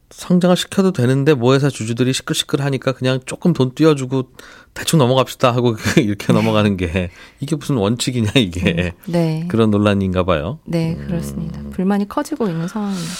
상장을 0.09 0.55
시켜도 0.55 0.93
되는데 0.93 1.33
모회사 1.33 1.69
주주들이 1.69 2.13
시끌시끌하니까 2.13 2.93
그냥 2.93 3.19
조금 3.25 3.53
돈 3.53 3.73
띄워주고 3.75 4.31
대충 4.73 4.99
넘어갑시다 4.99 5.51
하고 5.53 5.75
이렇게 5.97 6.31
넘어가는 6.31 6.77
게 6.77 7.09
이게 7.39 7.55
무슨 7.55 7.75
원칙이냐 7.75 8.31
이게 8.35 8.93
네, 9.05 9.45
그런 9.49 9.69
논란인가 9.71 10.23
봐요. 10.23 10.59
네 10.65 10.95
그렇습니다. 10.95 11.59
불만이 11.71 12.07
커지고 12.07 12.47
있는 12.47 12.67
상황입니다. 12.67 13.11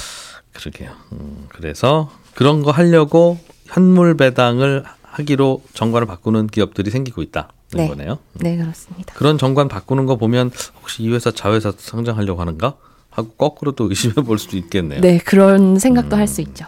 그러게요. 0.53 0.91
음, 1.13 1.45
그래서 1.49 2.09
그런 2.35 2.63
거 2.63 2.71
하려고 2.71 3.37
현물 3.65 4.15
배당을 4.15 4.83
하기로 5.03 5.63
정관을 5.73 6.07
바꾸는 6.07 6.47
기업들이 6.47 6.89
생기고 6.89 7.21
있다. 7.21 7.49
는 7.73 7.83
네. 7.83 7.87
거네요. 7.89 8.19
네 8.35 8.55
그렇습니다. 8.55 9.13
그런 9.15 9.37
정관 9.37 9.67
바꾸는 9.67 10.05
거 10.05 10.15
보면 10.15 10.51
혹시 10.79 11.03
이 11.03 11.09
회사 11.11 11.31
자회사 11.31 11.73
상장하려고 11.77 12.39
하는가 12.39 12.75
하고 13.09 13.29
거꾸로 13.31 13.73
또 13.73 13.89
의심해 13.89 14.13
볼 14.15 14.39
수도 14.39 14.55
있겠네요. 14.57 15.01
네 15.01 15.17
그런 15.17 15.77
생각도 15.77 16.15
할 16.15 16.27
수 16.27 16.39
있죠. 16.41 16.65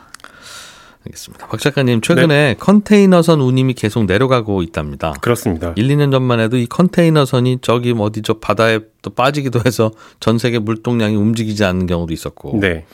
알겠습니다. 1.10 1.48
박 1.48 1.60
작가님 1.60 2.02
최근에 2.02 2.56
컨테이너선 2.60 3.41
운임이 3.41 3.74
계속 3.74 4.06
내려가고 4.06 4.62
있답니다. 4.62 5.13
그렇습니다. 5.22 5.74
1, 5.76 5.88
2년 5.88 6.12
전만 6.12 6.39
해도 6.39 6.58
이 6.58 6.65
컨테이너선이 6.67 7.60
저기 7.62 7.93
뭐 7.93 8.08
어디 8.08 8.22
저 8.22 8.36
바다에 8.36 8.80
또 9.02 9.10
빠지기도 9.10 9.62
해서 9.65 9.91
전 10.19 10.38
세계 10.38 10.60
물동량이 10.60 11.15
움직이지 11.15 11.63
않는 11.65 11.88
경우도 11.88 12.13
있었고 12.13 12.60
네, 12.60 12.86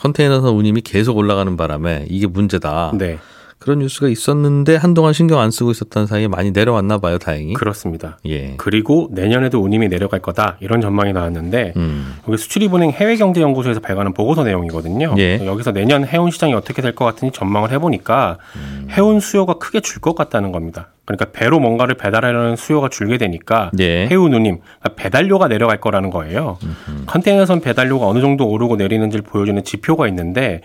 컨테이너선 0.00 0.54
운임이 0.54 0.82
계속 0.82 1.16
올라가는 1.16 1.56
바람에 1.56 2.06
이게 2.08 2.26
문제다. 2.26 2.92
네, 2.94 3.18
그런 3.62 3.78
뉴스가 3.78 4.08
있었는데 4.08 4.74
한동안 4.74 5.12
신경 5.12 5.38
안 5.38 5.52
쓰고 5.52 5.70
있었던 5.70 6.08
사이에 6.08 6.26
많이 6.26 6.50
내려왔나 6.50 6.98
봐요, 6.98 7.18
다행히. 7.18 7.54
그렇습니다. 7.54 8.18
예. 8.26 8.54
그리고 8.56 9.08
내년에도 9.12 9.60
운임이 9.62 9.88
내려갈 9.88 10.18
거다 10.20 10.56
이런 10.58 10.80
전망이 10.80 11.12
나왔는데 11.12 11.74
음. 11.76 12.16
여기 12.26 12.36
수출입은행 12.38 12.90
해외경제연구소에서 12.90 13.78
발간한 13.78 14.14
보고서 14.14 14.42
내용이거든요. 14.42 15.14
예. 15.18 15.46
여기서 15.46 15.70
내년 15.70 16.04
해운 16.04 16.32
시장이 16.32 16.54
어떻게 16.54 16.82
될 16.82 16.92
것 16.92 17.04
같으니 17.04 17.30
전망을 17.30 17.70
해보니까 17.70 18.38
음. 18.56 18.88
해운 18.90 19.20
수요가 19.20 19.54
크게 19.54 19.80
줄 19.80 20.02
것 20.02 20.14
같다는 20.16 20.50
겁니다. 20.50 20.88
그러니까 21.04 21.26
배로 21.32 21.60
뭔가를 21.60 21.94
배달하려는 21.94 22.56
수요가 22.56 22.88
줄게 22.88 23.16
되니까 23.18 23.70
예. 23.78 24.08
해운 24.08 24.34
운임, 24.34 24.58
그러니까 24.80 24.94
배달료가 25.00 25.46
내려갈 25.46 25.80
거라는 25.80 26.10
거예요. 26.10 26.58
컨테이너선 27.06 27.60
배달료가 27.60 28.06
어느 28.08 28.20
정도 28.20 28.48
오르고 28.48 28.74
내리는지를 28.76 29.22
보여주는 29.24 29.62
지표가 29.62 30.08
있는데 30.08 30.60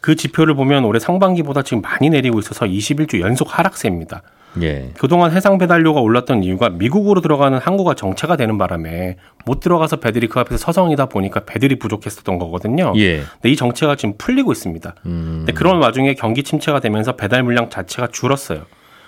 그 0.00 0.16
지표를 0.16 0.54
보면 0.54 0.84
올해 0.84 0.98
상반기보다 0.98 1.62
지금 1.62 1.82
많이 1.82 2.10
내리고 2.10 2.38
있어서 2.38 2.66
21주 2.66 3.20
연속 3.20 3.58
하락세입니다. 3.58 4.22
예. 4.62 4.90
그동안 4.98 5.30
해상 5.30 5.58
배달료가 5.58 6.00
올랐던 6.00 6.42
이유가 6.42 6.70
미국으로 6.70 7.20
들어가는 7.20 7.56
항구가 7.58 7.94
정체가 7.94 8.36
되는 8.36 8.58
바람에 8.58 9.16
못 9.44 9.60
들어가서 9.60 9.96
배들이 9.96 10.26
그 10.26 10.40
앞에서 10.40 10.56
서성이다 10.56 11.06
보니까 11.06 11.40
배들이 11.40 11.78
부족했었던 11.78 12.38
거거든요. 12.38 12.92
예. 12.96 13.18
근데 13.34 13.50
이 13.50 13.56
정체가 13.56 13.96
지금 13.96 14.14
풀리고 14.18 14.50
있습니다. 14.52 14.94
음. 15.06 15.34
근데 15.38 15.52
그런 15.52 15.80
와중에 15.80 16.14
경기 16.14 16.42
침체가 16.42 16.80
되면서 16.80 17.12
배달 17.12 17.42
물량 17.42 17.70
자체가 17.70 18.08
줄었어요. 18.08 18.62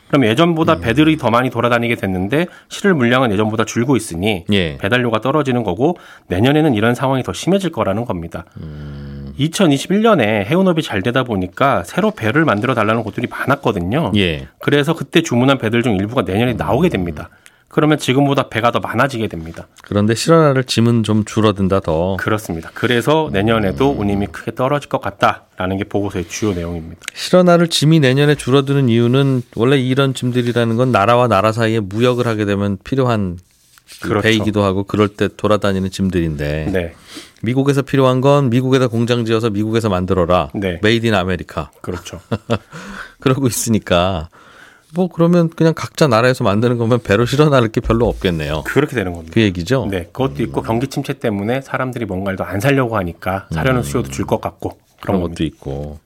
그럼 0.08 0.26
예전보다 0.26 0.76
배들이 0.76 1.16
더 1.16 1.30
많이 1.30 1.48
돌아다니게 1.48 1.94
됐는데 1.94 2.46
실을 2.68 2.92
물량은 2.92 3.32
예전보다 3.32 3.64
줄고 3.64 3.96
있으니 3.96 4.44
예. 4.52 4.76
배달료가 4.76 5.22
떨어지는 5.22 5.62
거고 5.62 5.96
내년에는 6.28 6.74
이런 6.74 6.94
상황이 6.94 7.22
더 7.22 7.32
심해질 7.32 7.72
거라는 7.72 8.04
겁니다. 8.04 8.44
2021년에 9.38 10.44
해운업이 10.44 10.82
잘 10.82 11.02
되다 11.02 11.24
보니까 11.24 11.84
새로 11.84 12.10
배를 12.10 12.44
만들어 12.44 12.74
달라는 12.74 13.02
곳들이 13.02 13.26
많았거든요. 13.26 14.12
예. 14.16 14.48
그래서 14.58 14.94
그때 14.94 15.22
주문한 15.22 15.58
배들 15.58 15.82
중 15.82 15.96
일부가 15.96 16.22
내년에 16.22 16.54
나오게 16.54 16.88
됩니다. 16.88 17.28
그러면 17.72 17.96
지금보다 17.96 18.50
배가 18.50 18.70
더 18.70 18.80
많아지게 18.80 19.28
됩니다. 19.28 19.66
그런데 19.82 20.14
실어나를 20.14 20.64
짐은 20.64 21.04
좀 21.04 21.24
줄어든다 21.24 21.80
더. 21.80 22.18
그렇습니다. 22.18 22.70
그래서 22.74 23.30
내년에도 23.32 23.90
운임이 23.90 24.26
크게 24.26 24.54
떨어질 24.54 24.90
것 24.90 25.00
같다라는 25.00 25.78
게 25.78 25.84
보고서의 25.84 26.28
주요 26.28 26.52
내용입니다. 26.52 27.00
실어나를 27.14 27.68
짐이 27.68 28.00
내년에 28.00 28.34
줄어드는 28.34 28.90
이유는 28.90 29.42
원래 29.56 29.78
이런 29.78 30.12
짐들이라는 30.12 30.76
건 30.76 30.92
나라와 30.92 31.28
나라 31.28 31.50
사이에 31.50 31.80
무역을 31.80 32.26
하게 32.26 32.44
되면 32.44 32.76
필요한 32.84 33.38
그 34.02 34.08
그렇죠. 34.08 34.22
배이기도 34.24 34.62
하고 34.62 34.84
그럴 34.84 35.08
때 35.08 35.28
돌아다니는 35.34 35.90
짐들인데 35.90 36.70
네, 36.72 36.94
미국에서 37.42 37.82
필요한 37.82 38.20
건 38.20 38.50
미국에다 38.50 38.86
공장 38.86 39.24
지어서 39.24 39.50
미국에서 39.50 39.88
만들어라. 39.88 40.50
네. 40.54 40.78
Made 40.82 41.06
in 41.06 41.14
America. 41.14 41.70
그렇죠. 41.80 42.20
그러고 43.20 43.46
있으니까 43.46 44.28
뭐 44.94 45.08
그러면 45.08 45.48
그냥 45.48 45.72
각자 45.74 46.06
나라에서 46.06 46.44
만드는 46.44 46.78
거면 46.78 47.00
배로 47.02 47.24
실어 47.26 47.48
나를 47.48 47.68
게 47.68 47.80
별로 47.80 48.08
없겠네요. 48.08 48.62
그렇게 48.64 48.94
되는 48.94 49.12
겁니다. 49.12 49.32
그 49.34 49.40
얘기죠. 49.40 49.88
네, 49.90 50.04
그것도 50.12 50.42
있고 50.44 50.62
경기 50.62 50.86
침체 50.86 51.14
때문에 51.14 51.62
사람들이 51.62 52.04
뭔가를 52.04 52.36
더안 52.36 52.60
사려고 52.60 52.96
하니까 52.96 53.48
사려는 53.52 53.82
수요도 53.82 54.10
줄 54.10 54.24
것 54.26 54.40
같고 54.40 54.70
음. 54.70 54.96
그런 55.00 55.16
그런 55.18 55.30
것도. 55.30 55.44
있고. 55.44 55.98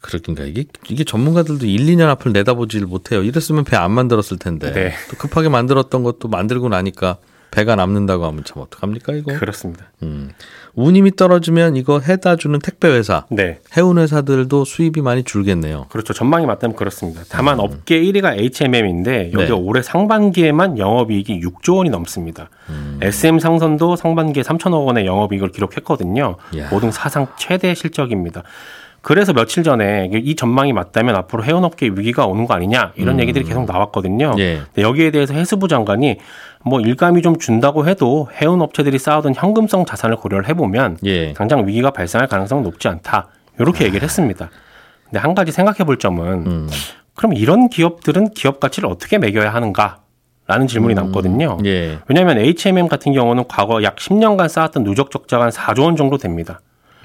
그러니까 0.00 0.44
이게 0.44 0.64
이게 0.88 1.02
전문가들도 1.04 1.64
1, 1.64 1.86
2년 1.86 2.08
앞을 2.08 2.32
내다보지를 2.32 2.86
못해요. 2.86 3.22
이랬으면 3.22 3.64
배 3.64 3.76
안 3.76 3.90
만들었을 3.92 4.38
텐데. 4.38 4.72
네. 4.72 4.92
또 5.10 5.16
급하게 5.16 5.48
만들었던 5.48 6.02
것도 6.02 6.28
만들고 6.28 6.68
나니까 6.68 7.16
배가 7.54 7.76
남는다고 7.76 8.24
하면 8.26 8.42
참 8.44 8.62
어떡합니까 8.62 9.12
이거? 9.12 9.32
그렇습니다. 9.38 9.84
음. 10.02 10.30
운임이 10.74 11.14
떨어지면 11.14 11.76
이거 11.76 12.00
해다 12.00 12.34
주는 12.34 12.58
택배 12.58 12.88
회사, 12.88 13.26
네. 13.30 13.60
해운 13.76 13.98
회사들도 13.98 14.64
수입이 14.64 15.02
많이 15.02 15.22
줄겠네요. 15.22 15.86
그렇죠. 15.88 16.12
전망이 16.12 16.46
맞다면 16.46 16.74
그렇습니다. 16.74 17.22
다만 17.28 17.60
업계 17.60 18.00
1위가 18.02 18.36
HMM인데 18.36 19.30
여기 19.32 19.44
음. 19.44 19.46
네. 19.46 19.52
올해 19.52 19.82
상반기에만 19.82 20.78
영업이익이 20.78 21.40
6조 21.40 21.76
원이 21.76 21.90
넘습니다. 21.90 22.50
음. 22.70 22.98
SM 23.00 23.38
상선도 23.38 23.94
상반기에 23.94 24.42
3천억 24.42 24.84
원의 24.86 25.06
영업이익을 25.06 25.52
기록했거든요. 25.52 26.36
모든 26.70 26.90
사상 26.90 27.28
최대 27.38 27.72
실적입니다. 27.74 28.42
그래서 29.04 29.34
며칠 29.34 29.62
전에 29.62 30.08
이 30.12 30.34
전망이 30.34 30.72
맞다면 30.72 31.14
앞으로 31.14 31.44
해운업계 31.44 31.90
위기가 31.94 32.26
오는 32.26 32.46
거 32.46 32.54
아니냐 32.54 32.92
이런 32.96 33.20
얘기들이 33.20 33.44
계속 33.44 33.66
나왔거든요. 33.66 34.32
음. 34.32 34.38
예. 34.38 34.62
근데 34.72 34.80
여기에 34.80 35.10
대해서 35.10 35.34
해수부 35.34 35.68
장관이 35.68 36.16
뭐 36.64 36.80
일감이 36.80 37.20
좀 37.20 37.38
준다고 37.38 37.86
해도 37.86 38.28
해운업체들이 38.40 38.98
쌓아둔 38.98 39.34
현금성 39.34 39.84
자산을 39.84 40.16
고려를 40.16 40.48
해보면 40.48 40.96
예. 41.04 41.34
당장 41.34 41.66
위기가 41.66 41.90
발생할 41.90 42.28
가능성은 42.28 42.64
높지 42.64 42.88
않다. 42.88 43.28
이렇게 43.60 43.84
얘기를 43.84 44.02
했습니다. 44.02 44.48
근데 45.04 45.18
한 45.18 45.34
가지 45.34 45.52
생각해 45.52 45.84
볼 45.84 45.98
점은 45.98 46.46
음. 46.46 46.68
그럼 47.14 47.34
이런 47.34 47.68
기업들은 47.68 48.30
기업 48.30 48.58
가치를 48.58 48.88
어떻게 48.88 49.18
매겨야 49.18 49.52
하는가? 49.52 49.98
라는 50.46 50.66
질문이 50.66 50.94
남거든요. 50.94 51.58
예. 51.66 51.98
왜냐하면 52.08 52.38
HMM 52.38 52.88
같은 52.88 53.12
경우는 53.12 53.44
과거 53.48 53.82
약 53.82 53.96
10년간 53.96 54.48
쌓았던 54.48 54.82
누적 54.84 55.10
적자가 55.10 55.44
한 55.44 55.50
4조 55.50 55.84
원 55.84 55.96
정도 55.96 56.16
됩니다. 56.16 56.60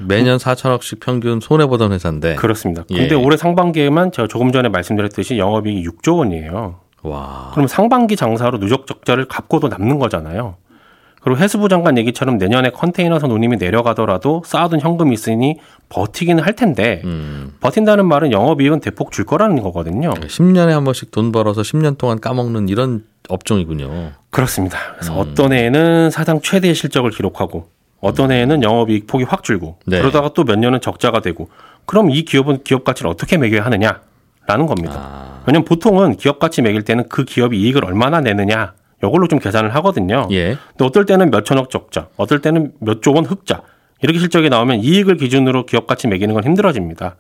매년 0.08 0.38
4천억씩 0.38 1.00
평균 1.00 1.40
손해 1.40 1.68
보던 1.68 1.92
회사인데. 1.92 2.36
그렇습니다. 2.36 2.84
예. 2.92 2.98
근데 2.98 3.16
올해 3.16 3.38
상반기에만 3.38 4.12
제가 4.12 4.28
조금 4.28 4.52
전에 4.52 4.70
말씀드렸듯이 4.70 5.38
영업이익이 5.38 5.88
6조 5.88 6.18
원이에요. 6.18 6.80
와. 7.04 7.52
그럼 7.54 7.68
상반기 7.68 8.16
장사로 8.16 8.60
누적 8.60 8.88
적자를 8.88 9.26
갚고도 9.26 9.68
남는 9.70 10.00
거잖아요. 10.00 10.56
그리고 11.22 11.40
해수부 11.40 11.68
장관 11.68 11.98
얘기처럼 11.98 12.38
내년에 12.38 12.70
컨테이너선 12.70 13.30
운임이 13.32 13.58
내려가더라도 13.58 14.42
쌓아둔 14.46 14.80
현금이 14.80 15.14
있으니 15.14 15.60
버티기는 15.90 16.42
할 16.42 16.56
텐데 16.56 17.02
음. 17.04 17.56
버틴다는 17.60 18.06
말은 18.06 18.32
영업이익은 18.32 18.80
대폭 18.80 19.12
줄 19.12 19.26
거라는 19.26 19.62
거거든요. 19.62 20.12
10년에 20.12 20.70
한 20.70 20.86
번씩 20.86 21.12
돈 21.12 21.32
벌어서 21.32 21.62
10년 21.62 21.98
동안 21.98 22.22
까먹는 22.22 22.70
이런 22.70 23.04
업종이군요. 23.28 24.12
그렇습니다. 24.30 24.78
그래서 24.96 25.14
음. 25.14 25.20
어떤 25.20 25.52
해에는 25.52 26.10
사상 26.10 26.40
최대의 26.42 26.74
실적을 26.74 27.12
기록하고 27.12 27.68
어떤 28.02 28.32
해에는 28.32 28.64
영업이익 28.64 29.08
폭이 29.08 29.24
확 29.26 29.44
줄고 29.44 29.78
네. 29.86 30.00
그러다가 30.00 30.30
또 30.34 30.44
몇 30.44 30.58
년은 30.58 30.82
적자가 30.82 31.20
되고 31.22 31.50
그럼 31.86 32.10
이 32.10 32.24
기업은 32.24 32.64
기업 32.64 32.84
가치를 32.84 33.10
어떻게 33.10 33.38
매겨야 33.38 33.66
하느냐라는 33.66 34.66
겁니다. 34.68 34.94
아. 34.96 35.42
왜냐하면 35.46 35.66
보통은 35.66 36.16
기업 36.18 36.40
가치 36.40 36.62
매길 36.62 36.84
때는 36.84 37.10
그 37.10 37.26
기업이 37.26 37.60
이익을 37.60 37.84
얼마나 37.86 38.22
내느냐 38.22 38.74
이걸로 39.04 39.28
좀 39.28 39.40
계산을 39.40 39.74
하거든요. 39.76 40.28
예. 40.32 40.58
근데 40.70 40.86
어떨 40.86 41.06
때는 41.06 41.32
몇 41.32 41.46
천억 41.46 41.70
적자, 41.70 42.08
어떨 42.18 42.40
때는 42.42 42.74
몇 42.80 43.02
조 43.02 43.12
원 43.14 43.26
흑자 43.26 43.62
이렇게 44.02 44.20
실적이 44.20 44.50
나오면 44.50 44.80
이익을 44.80 45.18
기준으로 45.18 45.66
기업 45.66 45.88
가치 45.88 46.08
매기는 46.08 46.34
건 46.34 46.44
힘들어집니다. 46.44 47.16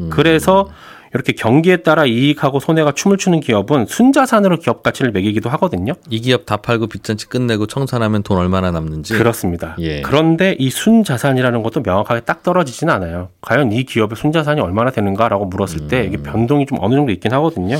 음. 0.00 0.10
그래서 0.10 0.68
이렇게 1.14 1.32
경기에 1.32 1.78
따라 1.78 2.04
이익하고 2.04 2.58
손해가 2.58 2.90
춤을 2.92 3.18
추는 3.18 3.38
기업은 3.38 3.86
순자산으로 3.86 4.58
기업 4.58 4.82
가치를 4.82 5.12
매기기도 5.12 5.48
하거든요. 5.50 5.92
이 6.10 6.20
기업 6.20 6.44
다 6.44 6.56
팔고 6.56 6.88
빚잔치 6.88 7.28
끝내고 7.28 7.66
청산하면 7.66 8.24
돈 8.24 8.36
얼마나 8.36 8.72
남는지. 8.72 9.14
그렇습니다. 9.14 9.76
예. 9.78 10.02
그런데 10.02 10.56
이 10.58 10.70
순자산이라는 10.70 11.62
것도 11.62 11.82
명확하게 11.82 12.22
딱 12.22 12.42
떨어지진 12.42 12.90
않아요. 12.90 13.28
과연 13.40 13.70
이 13.70 13.84
기업의 13.84 14.16
순자산이 14.16 14.60
얼마나 14.60 14.90
되는가라고 14.90 15.46
물었을 15.46 15.86
때 15.86 16.00
음. 16.00 16.06
이게 16.06 16.16
변동이 16.16 16.66
좀 16.66 16.78
어느 16.80 16.96
정도 16.96 17.12
있긴 17.12 17.32
하거든요. 17.34 17.78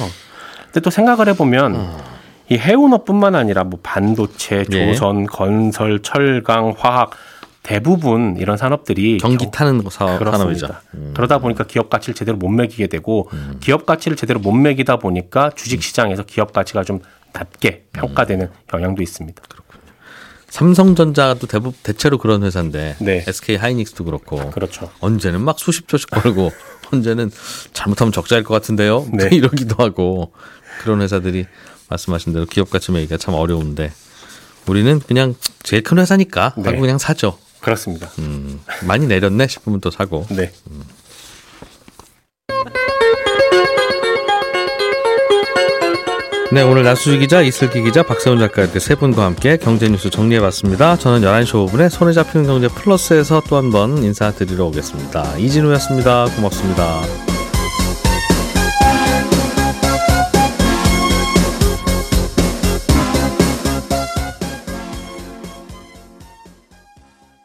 근데 0.67 0.81
또 0.81 0.91
생각을 0.91 1.29
해보면 1.31 1.75
음. 1.75 1.97
이 2.51 2.57
해운업뿐만 2.57 3.35
아니라 3.35 3.65
뭐 3.65 3.81
반도체, 3.83 4.65
예. 4.71 4.93
조선, 4.93 5.27
건설, 5.27 6.01
철강, 6.03 6.75
화학 6.79 7.11
대부분 7.65 8.37
이런 8.39 8.57
산업들이 8.59 9.19
전기 9.19 9.39
경- 9.47 9.51
타는 9.51 9.83
거 9.83 9.91
사, 9.91 10.07
산업이죠. 10.07 10.67
그렇습니다. 10.69 10.83
그러다 11.15 11.39
보니까 11.39 11.65
기업 11.65 11.89
가치를 11.91 12.15
제대로 12.15 12.37
못 12.37 12.49
매기게 12.51 12.87
되고 12.89 13.29
기업 13.59 13.87
가치를 13.87 14.17
제대로 14.19 14.39
못 14.39 14.53
매기다 14.53 14.99
보니까 14.99 15.51
주식 15.57 15.83
시장에서 15.83 16.23
기업 16.25 16.53
가치가 16.53 16.85
좀 16.85 17.01
낮게 17.33 17.87
평가되는 17.93 18.51
영향도 18.73 19.03
있습니다. 19.03 19.43
삼성전자도 20.51 21.47
대부분 21.49 21.73
대체로 21.83 22.19
그런 22.19 22.45
회사인데 22.45 22.97
네. 23.01 23.25
SK 23.27 23.57
하이닉스도 23.57 24.05
그렇고 24.05 24.51
그렇죠. 24.51 24.91
언제는 25.01 25.41
막 25.41 25.59
수십 25.59 25.89
조씩 25.89 26.11
벌고 26.11 26.53
언제는 26.93 27.31
잘못하면 27.73 28.13
적자일 28.13 28.45
것 28.45 28.55
같은데요. 28.55 29.07
네. 29.13 29.31
이러기도 29.35 29.83
하고 29.83 30.33
그런 30.83 31.01
회사들이 31.01 31.47
말씀하신 31.89 32.35
대로 32.35 32.45
기업 32.45 32.71
가치 32.71 32.93
매기가 32.93 33.17
참 33.17 33.35
어려운데 33.35 33.91
우리는 34.69 35.01
그냥 35.01 35.35
제일 35.63 35.83
큰 35.83 35.99
회사니까 35.99 36.55
네. 36.57 36.79
그냥 36.79 36.99
사죠. 36.99 37.37
그렇습니다. 37.65 38.11
음, 38.19 38.61
많이 38.87 39.07
내렸네 39.07 39.47
싶으면 39.49 39.81
또 39.81 39.91
사고. 39.91 40.27
네. 40.31 40.53
네, 46.53 46.63
오늘 46.63 46.85
나수지 46.85 47.19
기자, 47.19 47.41
이슬기 47.41 47.83
기자, 47.83 48.05
박세훈 48.05 48.39
작가 48.39 48.63
이렇게 48.63 48.79
세 48.79 48.95
분과 48.95 49.25
함께 49.25 49.57
경제 49.57 49.89
뉴스 49.89 50.09
정리해봤습니다. 50.09 50.97
저는 50.99 51.23
11시 51.27 51.69
5분에 51.69 51.89
손에 51.91 52.13
잡히는 52.13 52.47
경제 52.47 52.69
플러스에서 52.69 53.41
또 53.49 53.57
한 53.57 53.71
번 53.73 53.99
인사드리러 54.05 54.67
오겠습니다. 54.67 55.39
이진우였습니다. 55.39 56.27
고맙습니다. 56.37 57.34